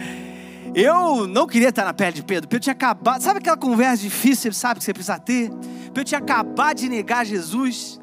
eu 0.73 1.28
não 1.28 1.45
queria 1.45 1.69
estar 1.69 1.84
na 1.84 1.93
pele 1.93 2.13
de 2.13 2.23
Pedro. 2.23 2.47
Pedro 2.47 2.63
tinha 2.63 2.73
acabado, 2.73 3.21
sabe 3.21 3.39
aquela 3.39 3.58
conversa 3.58 4.02
difícil, 4.02 4.54
sabe 4.54 4.80
que 4.80 4.86
você 4.86 4.93
precisa 4.93 5.19
ter? 5.19 5.49
Pedro 5.88 6.04
tinha 6.04 6.19
acabado 6.19 6.78
de 6.78 6.89
negar 6.89 7.25
Jesus. 7.25 7.99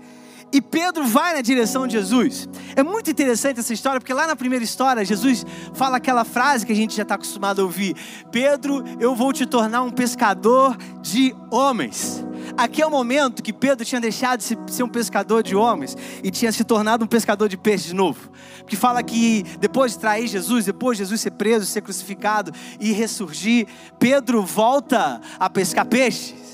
E 0.57 0.63
Pedro 0.63 1.05
vai 1.05 1.35
na 1.35 1.43
direção 1.43 1.87
de 1.87 1.93
Jesus. 1.93 2.49
É 2.75 2.83
muito 2.83 3.11
interessante 3.11 3.61
essa 3.61 3.75
história, 3.75 4.01
porque 4.01 4.15
lá 4.15 4.27
na 4.27 4.35
primeira 4.35 4.65
história, 4.65 5.05
Jesus 5.05 5.45
fala 5.75 5.99
aquela 5.99 6.25
frase 6.25 6.65
que 6.65 6.73
a 6.73 6.75
gente 6.75 6.97
já 6.97 7.03
está 7.03 7.17
acostumado 7.17 7.61
a 7.61 7.65
ouvir: 7.65 7.95
Pedro, 8.33 8.83
eu 8.99 9.15
vou 9.15 9.35
te 9.35 9.45
tornar 9.45 9.83
um 9.83 9.91
pescador 9.91 10.75
de 11.03 11.37
homens. 11.51 12.25
Aqui 12.57 12.81
é 12.81 12.87
o 12.87 12.91
momento 12.91 13.43
que 13.43 13.53
Pedro 13.53 13.85
tinha 13.85 14.01
deixado 14.01 14.39
de 14.39 14.73
ser 14.73 14.83
um 14.83 14.89
pescador 14.89 15.43
de 15.43 15.55
homens 15.55 15.95
e 16.25 16.31
tinha 16.31 16.51
se 16.51 16.65
tornado 16.65 17.05
um 17.05 17.09
pescador 17.09 17.51
de 17.51 17.59
peixes 17.59 17.89
de 17.89 17.95
novo. 17.95 18.31
Que 18.67 18.77
fala 18.77 19.03
que 19.03 19.45
depois 19.61 19.93
de 19.93 19.99
trair 19.99 20.27
Jesus, 20.27 20.65
depois 20.65 20.97
de 20.97 21.05
Jesus 21.05 21.21
ser 21.21 21.33
preso, 21.33 21.67
ser 21.67 21.83
crucificado 21.83 22.51
e 22.81 22.93
ressurgir, 22.93 23.67
Pedro 23.99 24.41
volta 24.41 25.21
a 25.39 25.51
pescar 25.51 25.85
peixes. 25.85 26.46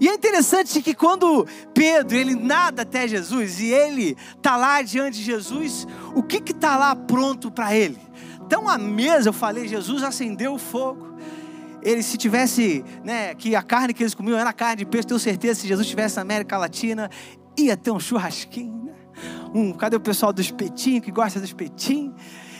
E 0.00 0.08
é 0.08 0.14
interessante 0.14 0.80
que 0.80 0.94
quando 0.94 1.46
Pedro 1.74 2.16
ele 2.16 2.34
nada 2.34 2.82
até 2.82 3.06
Jesus 3.06 3.60
e 3.60 3.66
ele 3.66 4.16
tá 4.40 4.56
lá 4.56 4.80
diante 4.80 5.18
de 5.18 5.24
Jesus, 5.24 5.86
o 6.14 6.22
que 6.22 6.40
que 6.40 6.54
tá 6.54 6.74
lá 6.78 6.96
pronto 6.96 7.50
para 7.50 7.76
ele? 7.76 7.98
Então 8.40 8.66
a 8.66 8.78
mesa, 8.78 9.28
eu 9.28 9.32
falei, 9.34 9.68
Jesus 9.68 10.02
acendeu 10.02 10.54
o 10.54 10.58
fogo. 10.58 11.16
Ele 11.82 12.02
se 12.02 12.16
tivesse, 12.16 12.82
né, 13.04 13.34
que 13.34 13.54
a 13.54 13.62
carne 13.62 13.92
que 13.92 14.02
eles 14.02 14.14
comiam 14.14 14.38
era 14.38 14.54
carne 14.54 14.76
de 14.76 14.86
peixe, 14.86 15.06
tenho 15.06 15.20
certeza 15.20 15.60
se 15.60 15.68
Jesus 15.68 15.86
estivesse 15.86 16.16
na 16.16 16.22
América 16.22 16.56
Latina, 16.56 17.10
ia 17.58 17.76
ter 17.76 17.90
um 17.90 18.00
churrasquinho, 18.00 18.84
né? 18.84 18.94
Um, 19.54 19.72
cadê 19.72 19.96
o 19.96 20.00
pessoal 20.00 20.32
do 20.32 20.40
espetinho 20.40 21.02
que 21.02 21.10
gosta 21.10 21.38
do 21.38 21.44
espetinho? 21.44 22.14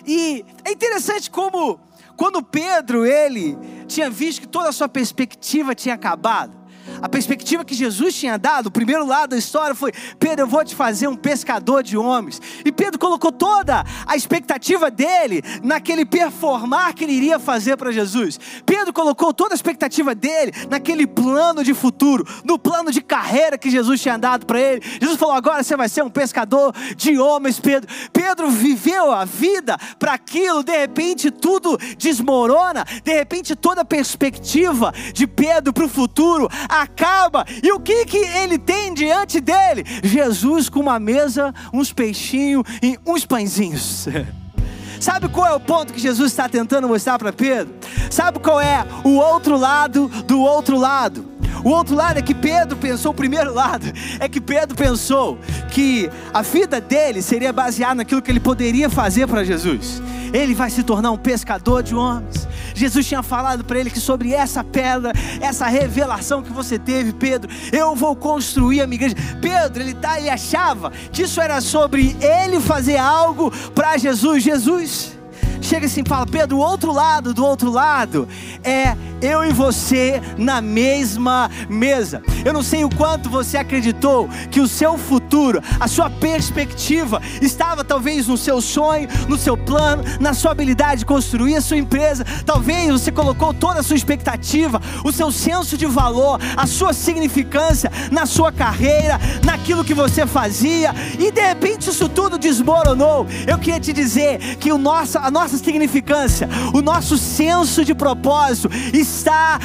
E 0.07 0.45
é 0.65 0.73
interessante 0.73 1.31
como 1.31 1.81
quando 2.17 2.43
Pedro 2.43 3.07
ele 3.07 3.57
tinha 3.87 4.11
visto 4.11 4.43
que 4.43 4.49
toda 4.49 4.69
a 4.69 4.73
sua 4.73 4.89
perspectiva 4.89 5.75
tinha 5.75 5.95
acabado, 5.95 6.60
a 7.03 7.09
perspectiva 7.09 7.65
que 7.65 7.75
Jesus 7.75 8.15
tinha 8.15 8.39
dado, 8.39 8.67
o 8.67 8.71
primeiro 8.71 9.07
lado 9.07 9.31
da 9.31 9.37
história 9.37 9.75
foi: 9.75 9.93
Pedro, 10.19 10.45
eu 10.45 10.49
vou 10.49 10.65
te 10.65 10.75
fazer 10.75 11.09
um 11.09 11.17
pescador 11.17 11.83
de 11.83 11.97
homens. 11.97 12.41
E 12.65 12.73
Pedro 12.73 12.99
colocou 12.99 13.33
toda 13.33 13.85
a 14.07 14.17
expectativa 14.17 14.91
dele 14.91 15.43
naquele 15.63 16.05
performar 16.05 16.95
que 16.95 17.05
ele 17.05 17.13
iria 17.13 17.39
fazer 17.39 17.77
para 17.77 17.93
Jesus. 17.93 18.39
Pedro 18.67 18.93
colocou 18.93 19.33
toda 19.33 19.55
a 19.55 19.57
expectativa 19.57 20.15
dele 20.15 20.53
naquele 20.69 21.07
plano 21.07 21.65
de 21.65 21.75
futuro, 21.75 22.27
no 22.45 22.59
plano 22.59 22.91
de 22.93 23.01
carreira 23.01 23.59
que 23.59 23.71
Jesus 23.71 24.01
tinha 24.01 24.19
dado 24.19 24.47
para 24.47 24.61
ele. 24.61 24.83
Jesus 25.01 25.19
falou: 25.19 25.35
agora 25.35 25.63
você 25.63 25.77
vai 25.77 25.89
ser 25.89 26.03
um 26.03 26.11
pescador 26.11 26.75
de 26.97 27.19
homens, 27.19 27.59
Pedro. 27.59 27.89
Pedro 28.13 28.51
viveu 28.51 29.13
a 29.13 29.25
vida 29.25 29.79
para 29.99 30.13
aquilo, 30.13 30.63
de 30.63 30.77
repente 30.77 31.31
tudo 31.31 31.79
desmorona, 31.97 32.85
de 33.03 33.13
repente 33.13 33.55
toda 33.57 33.83
a 33.83 33.85
perspectiva 33.85 34.93
de 35.13 35.27
Pedro 35.27 35.73
para 35.73 35.85
o 35.85 35.89
futuro 35.89 36.49
acaba. 36.83 37.45
E 37.63 37.73
o 37.73 37.81
que, 37.81 38.05
que 38.05 38.19
ele 38.19 38.59
tem 38.59 38.93
diante 38.95 39.41
dele? 39.41 39.85
Jesus 40.03 40.69
com 40.69 40.81
uma 40.81 40.99
mesa, 40.99 41.55
uns 41.73 41.93
peixinhos 41.93 42.65
e 42.83 42.99
uns 43.07 43.25
pãezinhos. 43.25 44.09
Sabe 45.01 45.29
qual 45.29 45.47
é 45.47 45.55
o 45.55 45.61
ponto 45.61 45.95
que 45.95 45.99
Jesus 45.99 46.31
está 46.31 46.47
tentando 46.47 46.87
mostrar 46.87 47.19
para 47.19 47.33
Pedro? 47.33 47.75
Sabe 48.11 48.39
qual 48.39 48.61
é 48.61 48.85
o 49.03 49.15
outro 49.15 49.57
lado 49.57 50.09
do 50.27 50.41
outro 50.41 50.79
lado? 50.79 51.31
O 51.65 51.71
outro 51.71 51.95
lado 51.95 52.19
é 52.19 52.23
que 52.23 52.35
Pedro 52.35 52.77
pensou, 52.77 53.13
o 53.13 53.15
primeiro 53.15 53.53
lado 53.53 53.87
é 54.19 54.29
que 54.29 54.41
Pedro 54.41 54.77
pensou 54.77 55.39
que 55.71 56.11
a 56.33 56.43
vida 56.43 56.81
dele 56.81 57.23
seria 57.23 57.53
baseada 57.53 57.97
naquilo 57.97 58.23
que 58.23 58.31
ele 58.31 58.41
poderia 58.41 58.89
fazer 58.89 59.27
para 59.27 59.45
Jesus. 59.45 60.03
Ele 60.33 60.55
vai 60.55 60.71
se 60.71 60.83
tornar 60.83 61.11
um 61.11 61.19
pescador 61.19 61.83
de 61.83 61.95
homens. 61.95 62.40
Jesus 62.81 63.07
tinha 63.07 63.23
falado 63.23 63.63
para 63.63 63.79
ele 63.79 63.91
que 63.91 64.01
sobre 64.01 64.33
essa 64.33 64.65
pedra, 64.65 65.13
essa 65.41 65.67
revelação 65.67 66.43
que 66.43 66.53
você 66.53 66.79
teve, 66.79 67.13
Pedro, 67.13 67.51
eu 67.71 67.95
vou 67.95 68.17
construir 68.17 68.81
a 68.81 68.87
minha 68.87 68.97
igreja. 68.97 69.17
Pedro, 69.41 69.83
ele, 69.83 69.95
tá, 69.95 70.19
ele 70.19 70.31
achava 70.31 70.91
que 71.13 71.23
isso 71.23 71.41
era 71.41 71.61
sobre 71.61 72.17
ele 72.21 72.59
fazer 72.59 72.97
algo 72.97 73.51
para 73.75 73.99
Jesus. 73.99 74.43
Jesus 74.43 75.19
chega 75.61 75.87
assim 75.87 76.03
e 76.05 76.09
fala: 76.09 76.27
Pedro, 76.27 76.57
o 76.57 76.61
outro 76.61 76.91
lado 76.93 77.35
do 77.35 77.45
outro 77.45 77.71
lado 77.71 78.27
é 78.65 78.97
eu 79.21 79.45
e 79.45 79.53
você 79.53 80.21
na 80.37 80.61
mesma 80.61 81.51
mesa. 81.69 82.23
Eu 82.45 82.53
não 82.53 82.63
sei 82.63 82.85
o 82.85 82.91
quanto 82.91 83.29
você 83.29 83.57
acreditou 83.57 84.29
que 84.51 84.61
o 84.61 84.69
seu 84.69 84.97
futuro, 84.97 85.63
a 85.79 85.87
sua 85.87 86.09
perspectiva, 86.09 87.21
estava 87.41 87.85
talvez 87.85 88.27
no 88.27 88.37
seu 88.37 88.61
sonho, 88.61 89.09
no 89.29 89.37
seu 89.37 89.57
plano, 89.57 90.03
na 90.21 90.33
sua 90.35 90.53
habilidade 90.53 91.01
de 91.01 91.07
construir 91.07 91.57
a 91.57 91.61
sua 91.61 91.77
empresa. 91.77 92.25
Talvez 92.45 92.91
você 92.91 93.13
colocou 93.13 93.53
toda 93.53 93.81
a 93.81 93.83
sua 93.83 93.97
expectativa, 93.97 94.81
o 95.05 95.13
seu 95.13 95.31
senso 95.31 95.77
de 95.77 95.87
valor, 95.87 96.41
a 96.57 96.67
sua 96.67 96.93
significância 96.93 97.91
na 98.11 98.27
sua 98.27 98.51
carreira, 98.53 99.19
naquilo 99.45 99.85
que 99.85 99.95
você 99.95 100.27
fazia, 100.27 100.95
e 101.19 101.31
de 101.31 101.41
repente 101.41 101.91
isso 101.91 102.09
tudo 102.09 102.39
desmoronou. 102.39 103.27
Eu 103.47 103.59
queria 103.59 103.81
te 103.81 103.93
dizer 103.93 104.57
que 104.57 104.73
o 104.73 104.79
nosso, 104.79 105.19
a 105.19 105.31
nossa 105.31 105.57
significância, 105.59 106.49
o 106.73 106.81
nosso 106.81 107.17
senso 107.19 107.85
de 107.85 107.95
propósito, 107.95 108.71
está 109.11 109.59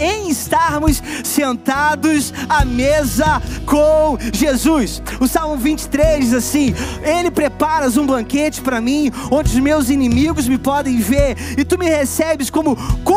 em 0.00 0.28
estarmos 0.28 1.02
sentados 1.24 2.32
à 2.48 2.64
mesa 2.64 3.40
com 3.64 4.18
Jesus. 4.32 5.02
O 5.20 5.28
Salmo 5.28 5.56
23 5.56 6.24
diz 6.24 6.34
assim: 6.34 6.74
Ele 7.02 7.30
preparas 7.30 7.96
um 7.96 8.06
banquete 8.06 8.60
para 8.60 8.80
mim, 8.80 9.12
onde 9.30 9.50
os 9.50 9.58
meus 9.60 9.90
inimigos 9.90 10.48
me 10.48 10.58
podem 10.58 10.98
ver, 10.98 11.36
e 11.56 11.64
tu 11.64 11.78
me 11.78 11.88
recebes 11.88 12.50
como 12.50 12.76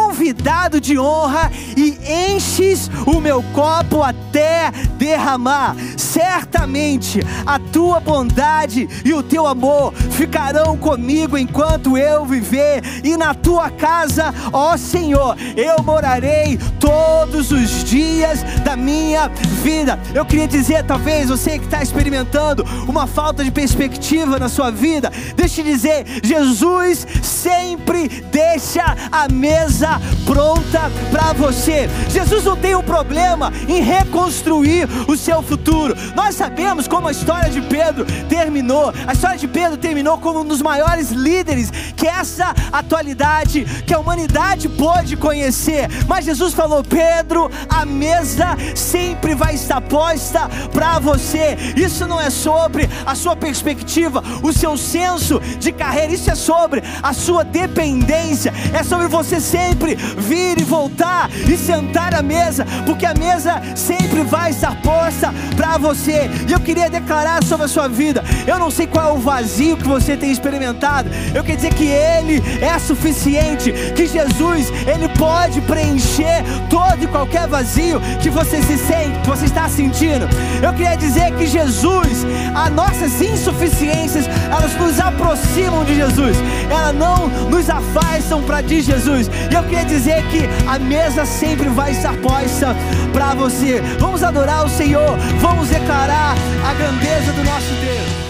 convidado 0.10 0.82
de 0.82 0.98
honra 0.98 1.52
e 1.78 1.96
enches 2.34 2.90
o 3.06 3.22
meu 3.22 3.44
copo 3.54 4.02
até 4.02 4.72
derramar. 4.98 5.76
Certamente 5.96 7.22
a 7.46 7.60
tua 7.60 8.00
bondade 8.00 8.90
e 9.06 9.14
o 9.14 9.22
teu 9.22 9.46
amor 9.46 9.94
ficarão 9.94 10.76
comigo 10.76 11.38
enquanto 11.38 11.96
eu 11.96 12.26
viver, 12.26 12.82
e 13.04 13.16
na 13.16 13.34
tua 13.34 13.70
casa, 13.70 14.34
ó 14.52 14.76
Senhor, 14.76 15.38
eu 15.56 15.84
morarei 15.84 16.60
todos 16.80 17.52
os 17.52 17.84
dias 17.84 18.44
da 18.64 18.76
minha 18.76 19.28
vida. 19.64 20.00
Eu 20.14 20.26
queria 20.26 20.48
dizer, 20.48 20.84
talvez 20.84 21.30
você 21.30 21.60
que 21.60 21.66
está 21.66 21.84
experimentando 21.84 22.66
uma 22.88 23.06
falta 23.06 23.44
de 23.44 23.52
perspectiva 23.52 24.40
na 24.40 24.50
sua 24.50 24.72
vida, 24.72 25.12
deixe 25.36 25.62
de 25.62 25.72
dizer: 25.72 26.06
Jesus 26.24 27.06
sempre 27.22 28.08
deixa 28.32 28.96
a 29.12 29.28
mesa 29.30 29.99
pronta 30.26 30.92
para 31.12 31.34
você. 31.34 31.90
Jesus 32.10 32.44
não 32.44 32.56
tem 32.56 32.76
um 32.76 32.84
problema 32.84 33.52
em 33.68 33.82
reconstruir 33.82 34.88
o 35.08 35.18
seu 35.18 35.42
futuro. 35.42 35.96
Nós 36.16 36.36
sabemos 36.36 36.88
como 36.88 37.08
a 37.08 37.12
história 37.12 37.50
de 37.50 37.62
Pedro 37.62 38.06
terminou. 38.28 38.94
A 39.08 39.14
história 39.14 39.38
de 39.38 39.48
Pedro 39.48 39.78
terminou 39.78 40.18
como 40.18 40.42
um 40.42 40.46
dos 40.46 40.62
maiores 40.62 41.10
líderes 41.10 41.72
que 41.96 42.08
essa 42.08 42.54
atualidade, 42.72 43.66
que 43.86 43.94
a 43.94 44.00
humanidade 44.00 44.70
pôde 44.70 45.18
conhecer. 45.18 45.88
Mas 46.08 46.26
Jesus 46.26 46.54
falou: 46.54 46.84
Pedro, 46.84 47.50
a 47.68 47.86
mesa 47.86 48.58
sempre 48.76 49.36
vai 49.36 49.56
estar 49.56 49.82
posta 49.82 50.50
para 50.72 51.00
você. 51.00 51.58
Isso 51.76 52.08
não 52.08 52.20
é 52.20 52.30
sobre 52.30 52.90
a 53.06 53.16
sua 53.16 53.36
perspectiva, 53.36 54.24
o 54.44 54.54
seu 54.54 54.78
senso 54.78 55.40
de 55.60 55.72
carreira, 55.72 56.14
isso 56.14 56.30
é 56.30 56.36
sobre 56.36 56.84
a 57.02 57.14
sua 57.14 57.44
dependência, 57.44 58.54
é 58.74 58.84
sobre 58.84 59.08
você 59.08 59.40
sempre 59.40 59.89
vir 59.96 60.60
e 60.60 60.64
voltar 60.64 61.30
e 61.48 61.58
sentar 61.58 62.14
à 62.14 62.22
mesa, 62.22 62.66
porque 62.86 63.06
a 63.06 63.14
mesa 63.14 63.62
sempre 63.76 64.24
vai 64.24 64.52
estar 64.52 64.76
posta 64.82 65.34
para 65.56 65.78
você. 65.78 66.30
E 66.48 66.52
eu 66.52 66.60
queria 66.60 66.90
declarar 66.90 67.44
sobre 67.44 67.66
a 67.66 67.70
sua 67.70 67.88
vida. 67.88 68.24
Eu 68.48 68.60
não 68.60 68.72
sei 68.72 68.88
qual 68.88 69.10
é 69.10 69.14
o 69.14 69.20
vazio 69.20 69.78
que 69.78 69.88
você 69.88 70.16
tem 70.16 70.32
experimentado. 70.32 71.10
Eu 71.34 71.44
quero 71.44 71.58
dizer 71.58 71.74
que 71.74 71.88
Ele 71.88 72.42
é 72.62 72.78
suficiente, 72.80 73.72
que 73.96 74.08
Jesus 74.08 74.72
Ele 74.88 75.10
pode 75.18 75.62
preencher 75.62 76.44
todo 76.70 77.04
e 77.04 77.08
qualquer 77.08 77.48
vazio 77.48 78.00
que 78.22 78.30
você 78.30 78.62
se 78.62 78.78
sente, 78.78 79.20
que 79.22 79.30
você 79.30 79.46
está 79.46 79.68
sentindo. 79.70 80.28
Eu 80.62 80.74
queria 80.74 80.96
dizer 80.96 81.34
que 81.36 81.48
Jesus, 81.48 82.26
as 82.56 82.72
nossas 82.72 83.22
insuficiências, 83.22 84.26
elas 84.52 84.74
nos 84.76 85.00
aproximam 85.00 85.84
de 85.84 85.96
Jesus, 85.96 86.38
elas 86.70 86.96
não 86.96 87.28
nos 87.50 87.70
afastam 87.70 88.42
para 88.44 88.62
de 88.62 88.82
Jesus. 88.82 89.30
E 89.52 89.54
eu 89.54 89.64
queria 89.80 89.86
dizer 89.86 90.24
que 90.28 90.68
a 90.68 90.78
mesa 90.78 91.26
sempre 91.26 91.70
vai 91.70 91.92
estar 91.92 92.16
posta 92.18 92.76
para 93.14 93.34
você. 93.34 93.82
Vamos 94.00 94.24
adorar 94.24 94.66
o 94.66 94.70
Senhor, 94.70 95.18
vamos 95.40 95.70
declarar 95.70 96.36
a 96.66 96.74
grandeza 96.74 97.32
do 97.32 97.44
nosso 97.44 97.74
Deus. 97.76 98.30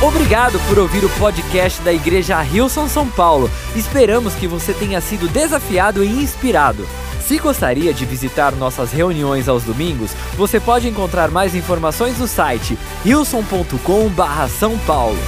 Obrigado 0.00 0.60
por 0.68 0.78
ouvir 0.78 1.04
o 1.04 1.08
podcast 1.10 1.82
da 1.82 1.92
Igreja 1.92 2.40
Rilson 2.40 2.88
São 2.88 3.08
Paulo. 3.08 3.50
Esperamos 3.74 4.34
que 4.34 4.46
você 4.46 4.72
tenha 4.72 5.00
sido 5.00 5.28
desafiado 5.28 6.04
e 6.04 6.08
inspirado. 6.08 6.88
Se 7.20 7.36
gostaria 7.38 7.92
de 7.92 8.06
visitar 8.06 8.52
nossas 8.52 8.92
reuniões 8.92 9.48
aos 9.48 9.64
domingos, 9.64 10.12
você 10.36 10.58
pode 10.58 10.88
encontrar 10.88 11.30
mais 11.30 11.54
informações 11.54 12.16
no 12.18 12.28
site 12.28 12.78
rilson.com/são 13.04 14.78
paulo. 14.86 15.18